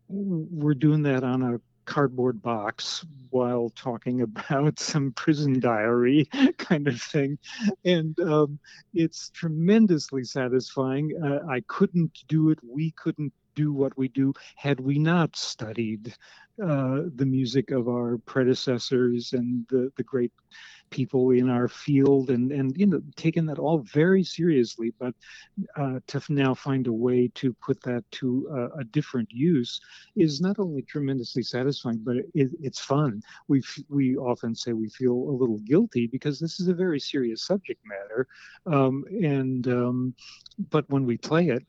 we're 0.07 0.73
doing 0.73 1.01
that 1.01 1.23
on 1.23 1.41
a 1.41 1.59
cardboard 1.85 2.41
box 2.41 3.05
while 3.29 3.69
talking 3.75 4.21
about 4.29 4.79
some 4.79 5.11
prison 5.11 5.59
diary 5.59 6.27
kind 6.57 6.87
of 6.87 7.01
thing. 7.01 7.37
And 7.83 8.19
um, 8.19 8.59
it's 8.93 9.29
tremendously 9.29 10.23
satisfying. 10.23 11.11
Uh, 11.23 11.47
I 11.49 11.61
couldn't 11.67 12.23
do 12.27 12.49
it. 12.49 12.59
We 12.63 12.91
couldn't 12.91 13.33
do 13.55 13.71
what 13.71 13.97
we 13.97 14.09
do 14.09 14.33
had 14.55 14.79
we 14.79 14.99
not 14.99 15.35
studied 15.35 16.13
uh, 16.61 17.01
the 17.15 17.25
music 17.25 17.71
of 17.71 17.87
our 17.87 18.17
predecessors 18.25 19.33
and 19.33 19.65
the, 19.69 19.91
the 19.95 20.03
great 20.03 20.31
people 20.89 21.31
in 21.31 21.49
our 21.49 21.67
field 21.67 22.29
and 22.29 22.51
and 22.51 22.77
you 22.77 22.85
know 22.85 23.01
taking 23.15 23.45
that 23.45 23.59
all 23.59 23.79
very 23.79 24.23
seriously 24.23 24.93
but 24.99 25.13
uh, 25.77 25.99
to 26.07 26.21
now 26.29 26.53
find 26.53 26.87
a 26.87 26.93
way 26.93 27.29
to 27.33 27.53
put 27.53 27.81
that 27.81 28.03
to 28.11 28.47
a, 28.51 28.79
a 28.79 28.83
different 28.85 29.29
use 29.31 29.79
is 30.15 30.41
not 30.41 30.59
only 30.59 30.81
tremendously 30.83 31.43
satisfying 31.43 31.97
but 32.03 32.17
it, 32.33 32.49
it's 32.61 32.79
fun 32.79 33.21
we 33.47 33.61
we 33.89 34.15
often 34.15 34.55
say 34.55 34.73
we 34.73 34.89
feel 34.89 35.13
a 35.13 35.35
little 35.41 35.59
guilty 35.59 36.07
because 36.07 36.39
this 36.39 36.59
is 36.59 36.67
a 36.67 36.73
very 36.73 36.99
serious 36.99 37.43
subject 37.43 37.81
matter 37.85 38.27
um, 38.65 39.03
and 39.09 39.67
um, 39.67 40.13
but 40.69 40.89
when 40.89 41.05
we 41.05 41.17
play 41.17 41.49
it 41.49 41.65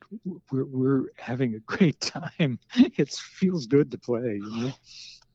we're, 0.51 0.65
we're 0.65 1.05
having 1.17 1.55
a 1.55 1.59
great 1.67 2.01
time 2.01 2.59
it 2.77 3.11
feels 3.11 3.67
good 3.67 3.91
to 3.91 3.99
play 3.99 4.41
you 4.43 4.57
know? 4.57 4.73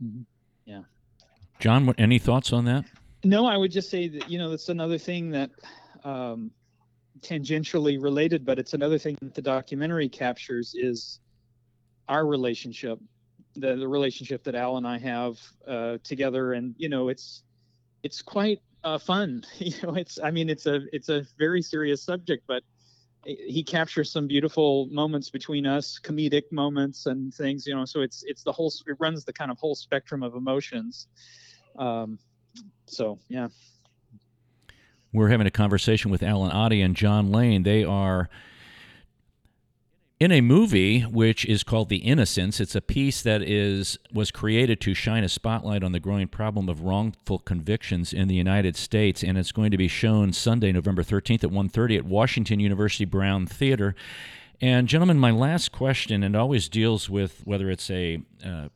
mm-hmm. 0.03 0.21
yeah 0.65 0.81
john 1.59 1.93
any 1.97 2.19
thoughts 2.19 2.53
on 2.53 2.65
that 2.65 2.85
no, 3.23 3.45
I 3.45 3.57
would 3.57 3.71
just 3.71 3.89
say 3.89 4.07
that 4.07 4.29
you 4.29 4.37
know 4.37 4.49
that's 4.49 4.69
another 4.69 4.97
thing 4.97 5.31
that 5.31 5.51
um, 6.03 6.51
tangentially 7.19 8.01
related, 8.01 8.45
but 8.45 8.59
it's 8.59 8.73
another 8.73 8.97
thing 8.97 9.17
that 9.21 9.33
the 9.33 9.41
documentary 9.41 10.09
captures 10.09 10.73
is 10.75 11.19
our 12.07 12.25
relationship, 12.25 12.99
the 13.55 13.75
the 13.75 13.87
relationship 13.87 14.43
that 14.43 14.55
Al 14.55 14.77
and 14.77 14.87
I 14.87 14.97
have 14.97 15.39
uh, 15.67 15.97
together, 16.03 16.53
and 16.53 16.75
you 16.77 16.89
know 16.89 17.09
it's 17.09 17.43
it's 18.03 18.21
quite 18.21 18.61
uh, 18.83 18.97
fun. 18.97 19.43
You 19.59 19.73
know, 19.83 19.93
it's 19.95 20.19
I 20.21 20.31
mean 20.31 20.49
it's 20.49 20.65
a 20.65 20.81
it's 20.91 21.09
a 21.09 21.25
very 21.37 21.61
serious 21.61 22.01
subject, 22.03 22.43
but 22.47 22.63
he 23.23 23.63
captures 23.63 24.11
some 24.11 24.25
beautiful 24.25 24.87
moments 24.87 25.29
between 25.29 25.67
us, 25.67 25.99
comedic 26.03 26.51
moments 26.51 27.05
and 27.05 27.31
things. 27.33 27.67
You 27.67 27.75
know, 27.75 27.85
so 27.85 28.01
it's 28.01 28.23
it's 28.25 28.43
the 28.43 28.51
whole 28.51 28.73
it 28.87 28.95
runs 28.99 29.25
the 29.25 29.33
kind 29.33 29.51
of 29.51 29.59
whole 29.59 29.75
spectrum 29.75 30.23
of 30.23 30.35
emotions. 30.35 31.07
Um, 31.77 32.17
so 32.85 33.19
yeah. 33.29 33.49
We're 35.13 35.29
having 35.29 35.47
a 35.47 35.51
conversation 35.51 36.09
with 36.09 36.23
Allen 36.23 36.51
Otte 36.51 36.83
and 36.83 36.95
John 36.95 37.31
Lane. 37.31 37.63
They 37.63 37.83
are 37.83 38.29
in 40.21 40.31
a 40.31 40.39
movie 40.39 41.01
which 41.01 41.45
is 41.45 41.63
called 41.63 41.89
The 41.89 41.97
Innocents. 41.97 42.59
It's 42.59 42.75
a 42.75 42.81
piece 42.81 43.23
that 43.23 43.41
is 43.41 43.97
was 44.13 44.29
created 44.29 44.79
to 44.81 44.93
shine 44.93 45.23
a 45.23 45.29
spotlight 45.29 45.83
on 45.83 45.93
the 45.93 45.99
growing 45.99 46.27
problem 46.27 46.69
of 46.69 46.81
wrongful 46.81 47.39
convictions 47.39 48.13
in 48.13 48.27
the 48.27 48.35
United 48.35 48.75
States, 48.75 49.23
and 49.23 49.35
it's 49.37 49.51
going 49.51 49.71
to 49.71 49.77
be 49.77 49.87
shown 49.87 50.31
Sunday, 50.31 50.71
November 50.71 51.01
13th 51.01 51.43
at 51.43 51.49
1:30 51.49 51.97
at 51.97 52.05
Washington 52.05 52.59
University 52.59 53.03
Brown 53.03 53.47
Theater. 53.47 53.95
And 54.61 54.87
gentlemen, 54.87 55.17
my 55.17 55.31
last 55.31 55.71
question, 55.71 56.21
and 56.21 56.35
always 56.35 56.69
deals 56.69 57.09
with 57.09 57.41
whether 57.45 57.71
it's 57.71 57.89
a 57.89 58.21
uh, 58.45 58.67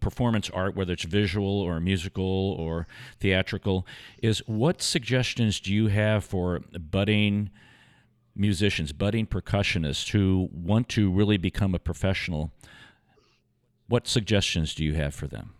performance 0.00 0.50
art, 0.50 0.74
whether 0.74 0.92
it's 0.92 1.04
visual 1.04 1.60
or 1.60 1.80
musical 1.80 2.52
or 2.58 2.86
theatrical, 3.18 3.86
is 4.22 4.40
what 4.46 4.82
suggestions 4.82 5.60
do 5.60 5.72
you 5.72 5.88
have 5.88 6.24
for 6.24 6.60
budding 6.90 7.50
musicians, 8.34 8.92
budding 8.92 9.26
percussionists 9.26 10.10
who 10.10 10.48
want 10.52 10.88
to 10.90 11.10
really 11.10 11.36
become 11.36 11.74
a 11.74 11.78
professional? 11.78 12.52
What 13.88 14.06
suggestions 14.06 14.74
do 14.74 14.84
you 14.84 14.94
have 14.94 15.14
for 15.14 15.26
them? 15.26 15.54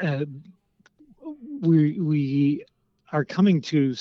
Uh, 0.00 0.24
we 1.60 2.00
we 2.00 2.64
are 3.12 3.24
coming 3.24 3.60
to 3.60 3.94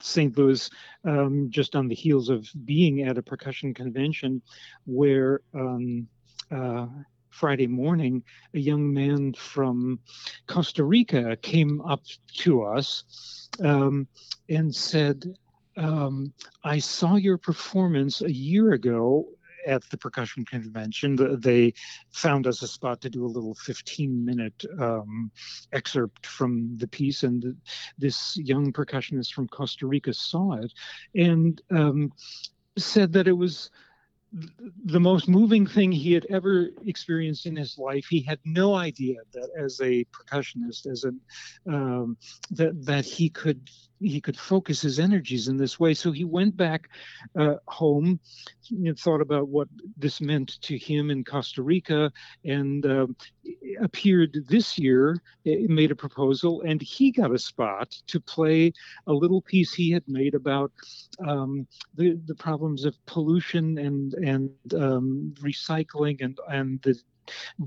St. 0.00 0.36
Louis 0.36 0.68
um, 1.04 1.48
just 1.50 1.76
on 1.76 1.88
the 1.88 1.94
heels 1.94 2.28
of 2.28 2.48
being 2.64 3.02
at 3.02 3.18
a 3.18 3.22
percussion 3.22 3.72
convention 3.72 4.42
where 4.86 5.40
um, 5.54 6.08
uh, 6.50 6.86
Friday 7.36 7.66
morning, 7.66 8.22
a 8.54 8.58
young 8.58 8.94
man 8.94 9.34
from 9.34 10.00
Costa 10.46 10.82
Rica 10.82 11.36
came 11.36 11.82
up 11.82 12.02
to 12.38 12.62
us 12.62 13.50
um, 13.62 14.08
and 14.48 14.74
said, 14.74 15.22
um, 15.76 16.32
I 16.64 16.78
saw 16.78 17.16
your 17.16 17.36
performance 17.36 18.22
a 18.22 18.32
year 18.32 18.72
ago 18.72 19.26
at 19.66 19.82
the 19.90 19.98
percussion 19.98 20.46
convention. 20.46 21.38
They 21.38 21.74
found 22.10 22.46
us 22.46 22.62
a 22.62 22.68
spot 22.68 23.02
to 23.02 23.10
do 23.10 23.26
a 23.26 23.28
little 23.28 23.54
15 23.54 24.24
minute 24.24 24.64
um, 24.80 25.30
excerpt 25.72 26.24
from 26.24 26.78
the 26.78 26.88
piece, 26.88 27.22
and 27.22 27.54
this 27.98 28.34
young 28.38 28.72
percussionist 28.72 29.34
from 29.34 29.46
Costa 29.48 29.86
Rica 29.86 30.14
saw 30.14 30.54
it 30.54 30.72
and 31.14 31.60
um, 31.70 32.12
said 32.78 33.12
that 33.12 33.28
it 33.28 33.36
was 33.36 33.70
the 34.84 35.00
most 35.00 35.28
moving 35.28 35.66
thing 35.66 35.92
he 35.92 36.12
had 36.12 36.26
ever 36.30 36.68
experienced 36.84 37.46
in 37.46 37.56
his 37.56 37.78
life. 37.78 38.06
He 38.08 38.20
had 38.20 38.38
no 38.44 38.74
idea 38.74 39.16
that 39.32 39.50
as 39.58 39.80
a 39.80 40.04
percussionist, 40.06 40.86
as 40.86 41.04
a 41.04 41.72
um, 41.72 42.16
that 42.50 42.84
that 42.84 43.04
he 43.04 43.28
could 43.30 43.68
he 44.00 44.20
could 44.20 44.38
focus 44.38 44.80
his 44.82 44.98
energies 44.98 45.48
in 45.48 45.56
this 45.56 45.80
way. 45.80 45.94
So 45.94 46.12
he 46.12 46.24
went 46.24 46.56
back 46.56 46.90
uh, 47.38 47.56
home, 47.66 48.20
and 48.70 48.98
thought 48.98 49.20
about 49.20 49.48
what 49.48 49.68
this 49.96 50.20
meant 50.20 50.60
to 50.62 50.76
him 50.76 51.10
in 51.10 51.24
Costa 51.24 51.62
Rica, 51.62 52.10
and 52.44 52.84
uh, 52.84 53.06
appeared 53.80 54.36
this 54.48 54.78
year. 54.78 55.22
Made 55.44 55.90
a 55.90 55.96
proposal, 55.96 56.62
and 56.62 56.80
he 56.82 57.10
got 57.10 57.32
a 57.32 57.38
spot 57.38 57.90
to 58.08 58.20
play 58.20 58.72
a 59.06 59.12
little 59.12 59.40
piece 59.40 59.72
he 59.72 59.90
had 59.90 60.04
made 60.08 60.34
about 60.34 60.72
um, 61.26 61.66
the 61.94 62.18
the 62.26 62.34
problems 62.34 62.84
of 62.84 62.94
pollution 63.06 63.78
and 63.78 64.14
and 64.14 64.50
um, 64.74 65.34
recycling 65.40 66.22
and 66.24 66.38
and 66.48 66.82
the 66.82 67.00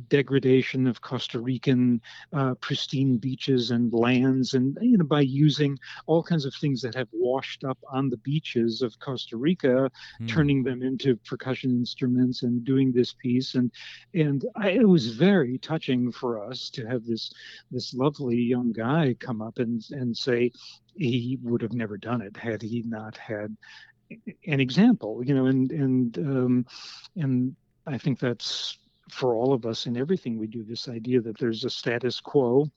degradation 0.07 0.87
of 0.87 1.01
Costa 1.01 1.39
Rican 1.39 2.01
uh, 2.33 2.55
pristine 2.55 3.17
beaches 3.17 3.71
and 3.71 3.93
lands, 3.93 4.53
and 4.53 4.77
you 4.81 4.97
know 4.97 5.05
by 5.05 5.21
using 5.21 5.77
all 6.05 6.23
kinds 6.23 6.45
of 6.45 6.53
things 6.55 6.81
that 6.81 6.95
have 6.95 7.07
washed 7.11 7.63
up 7.63 7.77
on 7.91 8.09
the 8.09 8.17
beaches 8.17 8.81
of 8.81 8.99
Costa 8.99 9.37
Rica, 9.37 9.91
mm. 10.21 10.27
turning 10.27 10.63
them 10.63 10.81
into 10.81 11.15
percussion 11.17 11.71
instruments 11.71 12.43
and 12.43 12.63
doing 12.63 12.91
this 12.91 13.13
piece, 13.13 13.55
and 13.55 13.71
and 14.13 14.45
I, 14.55 14.69
it 14.71 14.87
was 14.87 15.15
very 15.15 15.57
touching 15.57 16.11
for 16.11 16.43
us 16.43 16.69
to 16.71 16.85
have 16.85 17.05
this 17.05 17.31
this 17.71 17.93
lovely 17.93 18.37
young 18.37 18.71
guy 18.71 19.15
come 19.19 19.41
up 19.41 19.59
and 19.59 19.83
and 19.91 20.15
say 20.15 20.51
he 20.95 21.37
would 21.41 21.61
have 21.61 21.73
never 21.73 21.97
done 21.97 22.21
it 22.21 22.35
had 22.35 22.61
he 22.61 22.83
not 22.85 23.15
had 23.17 23.55
an 24.47 24.59
example, 24.59 25.23
you 25.23 25.33
know, 25.33 25.45
and 25.45 25.71
and 25.71 26.17
um, 26.17 26.65
and 27.15 27.55
I 27.85 27.97
think 27.97 28.19
that's 28.19 28.77
for 29.11 29.35
all 29.35 29.53
of 29.53 29.65
us 29.65 29.85
in 29.85 29.97
everything 29.97 30.37
we 30.37 30.47
do 30.47 30.63
this 30.63 30.87
idea 30.87 31.21
that 31.21 31.37
there's 31.37 31.65
a 31.65 31.69
status 31.69 32.19
quo 32.19 32.69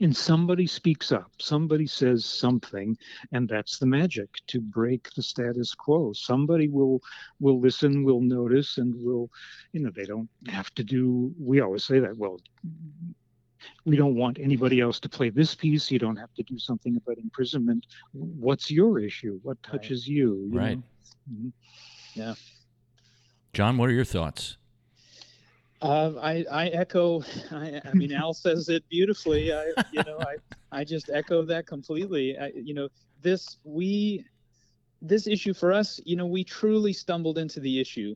and 0.00 0.14
somebody 0.14 0.66
speaks 0.66 1.12
up 1.12 1.30
somebody 1.38 1.86
says 1.86 2.24
something 2.24 2.96
and 3.32 3.48
that's 3.48 3.78
the 3.78 3.86
magic 3.86 4.28
to 4.46 4.60
break 4.60 5.08
the 5.14 5.22
status 5.22 5.74
quo. 5.74 6.12
Somebody 6.12 6.68
will 6.68 7.00
will 7.40 7.60
listen 7.60 8.04
will 8.04 8.20
notice 8.20 8.78
and 8.78 8.94
will 9.02 9.30
you 9.72 9.80
know 9.80 9.90
they 9.90 10.04
don't 10.04 10.28
have 10.48 10.74
to 10.74 10.84
do 10.84 11.32
we 11.38 11.60
always 11.60 11.84
say 11.84 11.98
that 11.98 12.16
well 12.16 12.38
we 13.86 13.96
don't 13.96 14.14
want 14.14 14.38
anybody 14.38 14.80
else 14.80 15.00
to 15.00 15.08
play 15.08 15.30
this 15.30 15.54
piece 15.54 15.90
you 15.90 15.98
don't 15.98 16.16
have 16.16 16.34
to 16.34 16.42
do 16.42 16.58
something 16.58 16.96
about 16.96 17.16
imprisonment. 17.18 17.86
What's 18.12 18.70
your 18.70 18.98
issue? 18.98 19.40
What 19.42 19.62
touches 19.62 20.06
right. 20.06 20.14
you, 20.14 20.48
you 20.50 20.58
right. 20.58 20.78
mm-hmm. 21.32 21.48
yeah. 22.14 22.34
John 23.54 23.78
what 23.78 23.88
are 23.88 23.92
your 23.92 24.04
thoughts 24.04 24.58
uh, 25.84 26.12
I, 26.20 26.44
I 26.50 26.66
echo. 26.68 27.22
I, 27.50 27.80
I, 27.84 27.92
mean, 27.92 28.12
Al 28.12 28.32
says 28.32 28.68
it 28.68 28.88
beautifully. 28.88 29.52
I, 29.52 29.66
you 29.92 30.02
know, 30.04 30.18
I, 30.20 30.36
I 30.72 30.84
just 30.84 31.10
echo 31.10 31.42
that 31.44 31.66
completely. 31.66 32.38
I, 32.38 32.52
you 32.54 32.74
know, 32.74 32.88
this 33.20 33.58
we, 33.64 34.24
this 35.02 35.26
issue 35.26 35.52
for 35.52 35.72
us, 35.72 36.00
you 36.04 36.16
know, 36.16 36.26
we 36.26 36.42
truly 36.42 36.92
stumbled 36.92 37.36
into 37.36 37.60
the 37.60 37.80
issue. 37.80 38.14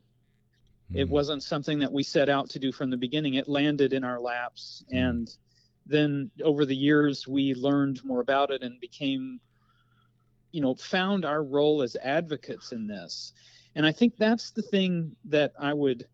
Mm. 0.90 0.96
It 1.00 1.04
hmm. 1.04 1.12
wasn't 1.12 1.42
something 1.42 1.78
that 1.80 1.92
we 1.92 2.02
set 2.02 2.30
out 2.30 2.48
to 2.50 2.58
do 2.58 2.72
from 2.72 2.88
the 2.88 2.96
beginning. 2.96 3.34
It 3.34 3.48
landed 3.48 3.92
in 3.92 4.02
our 4.02 4.18
laps, 4.18 4.84
mm. 4.92 4.98
and 4.98 5.36
then 5.84 6.30
over 6.42 6.64
the 6.64 6.76
years 6.76 7.28
we 7.28 7.54
learned 7.54 8.02
more 8.04 8.20
about 8.20 8.50
it 8.50 8.62
and 8.62 8.80
became, 8.80 9.40
you 10.52 10.62
know, 10.62 10.74
found 10.74 11.26
our 11.26 11.44
role 11.44 11.82
as 11.82 11.96
advocates 12.02 12.72
in 12.72 12.86
this. 12.86 13.32
And 13.74 13.86
I 13.86 13.92
think 13.92 14.16
that's 14.16 14.50
the 14.50 14.62
thing 14.62 15.14
that 15.26 15.52
I 15.58 15.74
would 15.74 16.06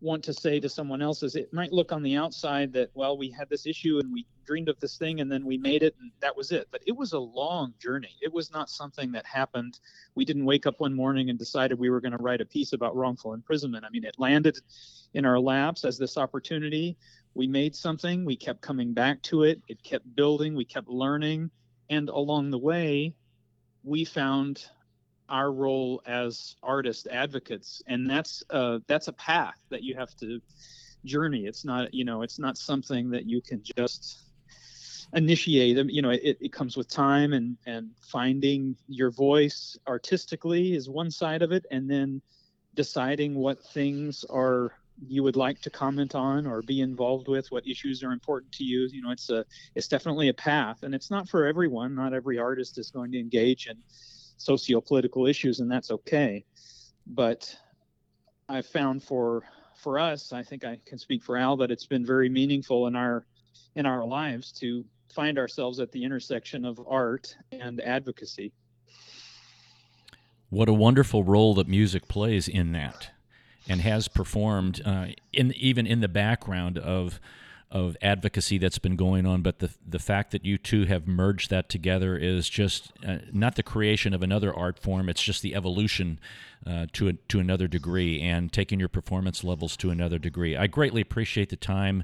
want 0.00 0.24
to 0.24 0.32
say 0.32 0.58
to 0.58 0.68
someone 0.68 1.02
else 1.02 1.22
is 1.22 1.36
it 1.36 1.52
might 1.52 1.72
look 1.72 1.92
on 1.92 2.02
the 2.02 2.16
outside 2.16 2.72
that 2.72 2.90
well 2.94 3.18
we 3.18 3.30
had 3.30 3.48
this 3.50 3.66
issue 3.66 3.98
and 3.98 4.10
we 4.12 4.26
dreamed 4.46 4.68
of 4.68 4.80
this 4.80 4.96
thing 4.96 5.20
and 5.20 5.30
then 5.30 5.44
we 5.44 5.58
made 5.58 5.82
it 5.82 5.94
and 6.00 6.10
that 6.20 6.36
was 6.36 6.52
it. 6.52 6.66
But 6.70 6.82
it 6.86 6.96
was 6.96 7.12
a 7.12 7.18
long 7.18 7.74
journey. 7.78 8.16
It 8.20 8.32
was 8.32 8.50
not 8.50 8.70
something 8.70 9.12
that 9.12 9.26
happened. 9.26 9.78
We 10.14 10.24
didn't 10.24 10.46
wake 10.46 10.66
up 10.66 10.80
one 10.80 10.94
morning 10.94 11.28
and 11.30 11.38
decided 11.38 11.78
we 11.78 11.90
were 11.90 12.00
going 12.00 12.16
to 12.16 12.22
write 12.22 12.40
a 12.40 12.46
piece 12.46 12.72
about 12.72 12.96
wrongful 12.96 13.34
imprisonment. 13.34 13.84
I 13.84 13.90
mean 13.90 14.04
it 14.04 14.16
landed 14.18 14.58
in 15.14 15.26
our 15.26 15.38
laps 15.38 15.84
as 15.84 15.98
this 15.98 16.16
opportunity. 16.16 16.96
We 17.34 17.46
made 17.46 17.76
something. 17.76 18.24
We 18.24 18.36
kept 18.36 18.60
coming 18.60 18.92
back 18.92 19.22
to 19.22 19.44
it. 19.44 19.60
It 19.68 19.82
kept 19.82 20.16
building. 20.16 20.54
We 20.54 20.64
kept 20.64 20.88
learning. 20.88 21.50
And 21.90 22.08
along 22.08 22.50
the 22.50 22.58
way 22.58 23.14
we 23.84 24.04
found 24.04 24.66
our 25.30 25.52
role 25.52 26.02
as 26.06 26.56
artist 26.62 27.06
advocates. 27.10 27.82
And 27.86 28.10
that's 28.10 28.42
uh, 28.50 28.80
that's 28.86 29.08
a 29.08 29.12
path 29.12 29.58
that 29.70 29.82
you 29.82 29.94
have 29.94 30.14
to 30.16 30.40
journey. 31.04 31.46
It's 31.46 31.64
not 31.64 31.94
you 31.94 32.04
know 32.04 32.22
it's 32.22 32.38
not 32.38 32.58
something 32.58 33.10
that 33.10 33.26
you 33.26 33.40
can 33.40 33.62
just 33.76 34.18
initiate. 35.14 35.76
You 35.90 36.02
know 36.02 36.10
it, 36.10 36.36
it 36.40 36.52
comes 36.52 36.76
with 36.76 36.88
time 36.88 37.32
and 37.32 37.56
and 37.66 37.90
finding 38.00 38.76
your 38.88 39.10
voice 39.10 39.78
artistically 39.86 40.74
is 40.74 40.88
one 40.88 41.10
side 41.10 41.42
of 41.42 41.52
it. 41.52 41.64
And 41.70 41.88
then 41.88 42.20
deciding 42.74 43.34
what 43.34 43.62
things 43.72 44.24
are 44.30 44.72
you 45.06 45.22
would 45.22 45.36
like 45.36 45.60
to 45.62 45.70
comment 45.70 46.14
on 46.14 46.46
or 46.46 46.60
be 46.60 46.82
involved 46.82 47.26
with 47.26 47.50
what 47.50 47.66
issues 47.66 48.04
are 48.04 48.12
important 48.12 48.52
to 48.52 48.64
you. 48.64 48.88
You 48.92 49.02
know 49.02 49.10
it's 49.10 49.30
a 49.30 49.44
it's 49.74 49.88
definitely 49.88 50.28
a 50.28 50.34
path. 50.34 50.82
And 50.82 50.94
it's 50.94 51.10
not 51.10 51.28
for 51.28 51.46
everyone. 51.46 51.94
Not 51.94 52.12
every 52.12 52.38
artist 52.38 52.78
is 52.78 52.90
going 52.90 53.12
to 53.12 53.18
engage 53.18 53.66
in 53.66 53.78
socio-political 54.40 55.26
issues 55.26 55.60
and 55.60 55.70
that's 55.70 55.90
okay. 55.90 56.44
But 57.06 57.54
i've 58.48 58.66
found 58.66 59.00
for 59.00 59.44
for 59.76 59.96
us 59.96 60.32
i 60.32 60.42
think 60.42 60.64
i 60.64 60.76
can 60.84 60.98
speak 60.98 61.22
for 61.22 61.36
al 61.36 61.56
that 61.56 61.70
it's 61.70 61.86
been 61.86 62.04
very 62.04 62.28
meaningful 62.28 62.88
in 62.88 62.96
our 62.96 63.24
in 63.76 63.86
our 63.86 64.04
lives 64.04 64.50
to 64.50 64.84
find 65.12 65.38
ourselves 65.38 65.80
at 65.80 65.92
the 65.92 66.04
intersection 66.04 66.64
of 66.64 66.80
art 66.88 67.36
and 67.52 67.80
advocacy. 67.80 68.52
What 70.48 70.68
a 70.68 70.72
wonderful 70.72 71.24
role 71.24 71.54
that 71.54 71.68
music 71.68 72.08
plays 72.08 72.48
in 72.48 72.72
that 72.72 73.10
and 73.68 73.80
has 73.80 74.08
performed 74.08 74.80
uh, 74.84 75.08
in 75.32 75.52
even 75.56 75.86
in 75.86 76.00
the 76.00 76.08
background 76.08 76.78
of 76.78 77.20
of 77.72 77.96
advocacy 78.02 78.58
that's 78.58 78.78
been 78.78 78.96
going 78.96 79.26
on, 79.26 79.42
but 79.42 79.60
the 79.60 79.70
the 79.86 79.98
fact 79.98 80.32
that 80.32 80.44
you 80.44 80.58
two 80.58 80.86
have 80.86 81.06
merged 81.06 81.50
that 81.50 81.68
together 81.68 82.16
is 82.16 82.48
just 82.48 82.92
uh, 83.06 83.18
not 83.32 83.54
the 83.54 83.62
creation 83.62 84.12
of 84.12 84.22
another 84.22 84.52
art 84.52 84.78
form. 84.78 85.08
It's 85.08 85.22
just 85.22 85.40
the 85.40 85.54
evolution 85.54 86.18
uh, 86.66 86.86
to 86.94 87.08
a, 87.08 87.12
to 87.12 87.38
another 87.38 87.68
degree 87.68 88.20
and 88.20 88.52
taking 88.52 88.80
your 88.80 88.88
performance 88.88 89.44
levels 89.44 89.76
to 89.78 89.90
another 89.90 90.18
degree. 90.18 90.56
I 90.56 90.66
greatly 90.66 91.00
appreciate 91.00 91.48
the 91.50 91.56
time 91.56 92.02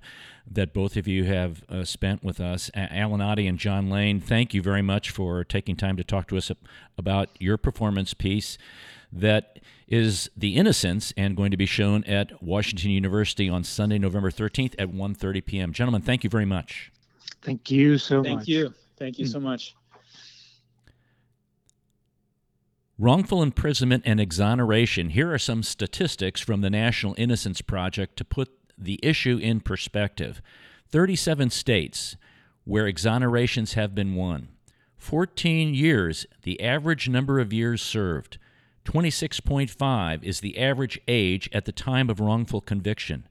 that 0.48 0.72
both 0.72 0.96
of 0.96 1.08
you 1.08 1.24
have 1.24 1.64
uh, 1.68 1.84
spent 1.84 2.22
with 2.22 2.40
us, 2.40 2.70
Allen 2.74 3.20
Otte 3.20 3.48
and 3.48 3.58
John 3.58 3.90
Lane. 3.90 4.20
Thank 4.20 4.54
you 4.54 4.62
very 4.62 4.82
much 4.82 5.10
for 5.10 5.42
taking 5.42 5.74
time 5.74 5.96
to 5.96 6.04
talk 6.04 6.28
to 6.28 6.36
us 6.36 6.52
about 6.96 7.28
your 7.40 7.56
performance 7.56 8.14
piece 8.14 8.56
that 9.12 9.58
is 9.88 10.30
The 10.36 10.56
Innocents 10.56 11.12
and 11.16 11.36
going 11.36 11.50
to 11.50 11.56
be 11.56 11.66
shown 11.66 12.04
at 12.04 12.42
Washington 12.42 12.90
University 12.90 13.48
on 13.48 13.64
Sunday, 13.64 13.98
November 13.98 14.30
13th 14.30 14.74
at 14.78 14.88
1:30 14.88 15.44
p.m. 15.44 15.72
Gentlemen, 15.72 16.02
thank 16.02 16.24
you 16.24 16.30
very 16.30 16.44
much. 16.44 16.92
Thank 17.42 17.70
you 17.70 17.98
so 17.98 18.22
thank 18.22 18.38
much. 18.38 18.46
Thank 18.46 18.48
you. 18.48 18.74
Thank 18.98 19.18
you 19.18 19.26
so 19.26 19.40
much. 19.40 19.74
Wrongful 22.98 23.42
imprisonment 23.42 24.04
and 24.06 24.18
exoneration. 24.18 25.10
Here 25.10 25.32
are 25.32 25.38
some 25.38 25.62
statistics 25.62 26.40
from 26.40 26.62
the 26.62 26.70
National 26.70 27.14
Innocence 27.18 27.60
Project 27.60 28.16
to 28.16 28.24
put 28.24 28.48
the 28.78 28.98
issue 29.02 29.36
in 29.36 29.60
perspective. 29.60 30.40
37 30.88 31.50
states 31.50 32.16
where 32.64 32.86
exonerations 32.86 33.74
have 33.74 33.94
been 33.94 34.14
won. 34.14 34.48
14 34.96 35.74
years, 35.74 36.26
the 36.42 36.60
average 36.62 37.08
number 37.08 37.38
of 37.38 37.52
years 37.52 37.82
served. 37.82 38.38
26.5 38.86 40.22
is 40.22 40.40
the 40.40 40.58
average 40.58 41.00
age 41.08 41.50
at 41.52 41.64
the 41.64 41.72
time 41.72 42.08
of 42.08 42.20
wrongful 42.20 42.60
conviction. 42.60 43.26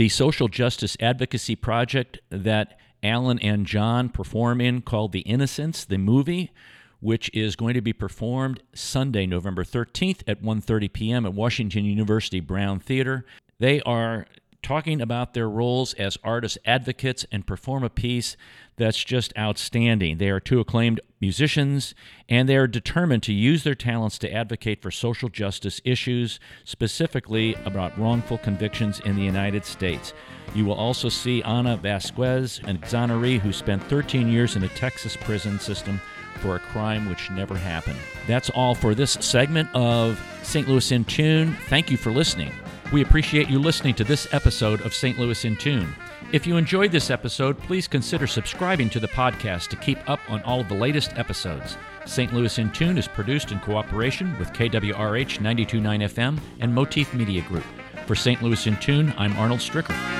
the 0.00 0.08
social 0.08 0.48
justice 0.48 0.96
advocacy 0.98 1.54
project 1.54 2.20
that 2.30 2.78
Alan 3.02 3.38
and 3.40 3.66
John 3.66 4.08
perform 4.08 4.58
in 4.58 4.80
called 4.80 5.12
The 5.12 5.20
Innocents, 5.20 5.84
the 5.84 5.98
movie, 5.98 6.52
which 7.00 7.30
is 7.34 7.54
going 7.54 7.74
to 7.74 7.82
be 7.82 7.92
performed 7.92 8.62
Sunday, 8.72 9.26
November 9.26 9.62
13th 9.62 10.22
at 10.26 10.42
1:30 10.42 10.90
p.m. 10.90 11.26
at 11.26 11.34
Washington 11.34 11.84
University 11.84 12.40
Brown 12.40 12.80
Theater. 12.80 13.26
They 13.58 13.82
are 13.82 14.26
talking 14.62 15.00
about 15.00 15.34
their 15.34 15.48
roles 15.48 15.94
as 15.94 16.18
artist 16.22 16.58
advocates 16.64 17.24
and 17.32 17.46
perform 17.46 17.82
a 17.82 17.90
piece 17.90 18.36
that's 18.76 19.02
just 19.04 19.36
outstanding. 19.38 20.18
They 20.18 20.30
are 20.30 20.40
two 20.40 20.60
acclaimed 20.60 21.00
musicians, 21.20 21.94
and 22.28 22.48
they 22.48 22.56
are 22.56 22.66
determined 22.66 23.22
to 23.24 23.32
use 23.32 23.62
their 23.62 23.74
talents 23.74 24.18
to 24.18 24.32
advocate 24.32 24.80
for 24.80 24.90
social 24.90 25.28
justice 25.28 25.80
issues, 25.84 26.40
specifically 26.64 27.54
about 27.66 27.98
wrongful 27.98 28.38
convictions 28.38 29.00
in 29.00 29.16
the 29.16 29.22
United 29.22 29.64
States. 29.64 30.14
You 30.54 30.64
will 30.64 30.74
also 30.74 31.08
see 31.08 31.42
Anna 31.42 31.76
Vasquez, 31.76 32.60
an 32.64 32.78
exoneree 32.78 33.38
who 33.38 33.52
spent 33.52 33.82
13 33.84 34.28
years 34.28 34.56
in 34.56 34.64
a 34.64 34.68
Texas 34.68 35.16
prison 35.16 35.60
system 35.60 36.00
for 36.36 36.56
a 36.56 36.60
crime 36.60 37.08
which 37.08 37.30
never 37.30 37.56
happened. 37.56 37.98
That's 38.26 38.50
all 38.50 38.74
for 38.74 38.94
this 38.94 39.12
segment 39.20 39.68
of 39.74 40.18
St. 40.42 40.66
Louis 40.66 40.90
in 40.90 41.04
Tune. 41.04 41.54
Thank 41.68 41.90
you 41.90 41.96
for 41.96 42.10
listening. 42.10 42.52
We 42.92 43.02
appreciate 43.02 43.48
you 43.48 43.60
listening 43.60 43.94
to 43.94 44.04
this 44.04 44.26
episode 44.34 44.80
of 44.80 44.92
St. 44.92 45.16
Louis 45.16 45.44
in 45.44 45.56
Tune. 45.56 45.94
If 46.32 46.44
you 46.44 46.56
enjoyed 46.56 46.90
this 46.90 47.08
episode, 47.08 47.56
please 47.56 47.86
consider 47.86 48.26
subscribing 48.26 48.90
to 48.90 48.98
the 48.98 49.06
podcast 49.06 49.68
to 49.68 49.76
keep 49.76 49.98
up 50.10 50.18
on 50.28 50.42
all 50.42 50.60
of 50.60 50.68
the 50.68 50.74
latest 50.74 51.16
episodes. 51.16 51.76
St. 52.04 52.32
Louis 52.32 52.58
in 52.58 52.72
Tune 52.72 52.98
is 52.98 53.06
produced 53.06 53.52
in 53.52 53.60
cooperation 53.60 54.36
with 54.40 54.52
KWRH 54.52 55.40
929 55.40 56.00
FM 56.00 56.40
and 56.58 56.74
Motif 56.74 57.14
Media 57.14 57.42
Group. 57.42 57.64
For 58.06 58.16
St. 58.16 58.42
Louis 58.42 58.66
in 58.66 58.76
Tune, 58.78 59.14
I'm 59.16 59.36
Arnold 59.36 59.60
Stricker. 59.60 60.19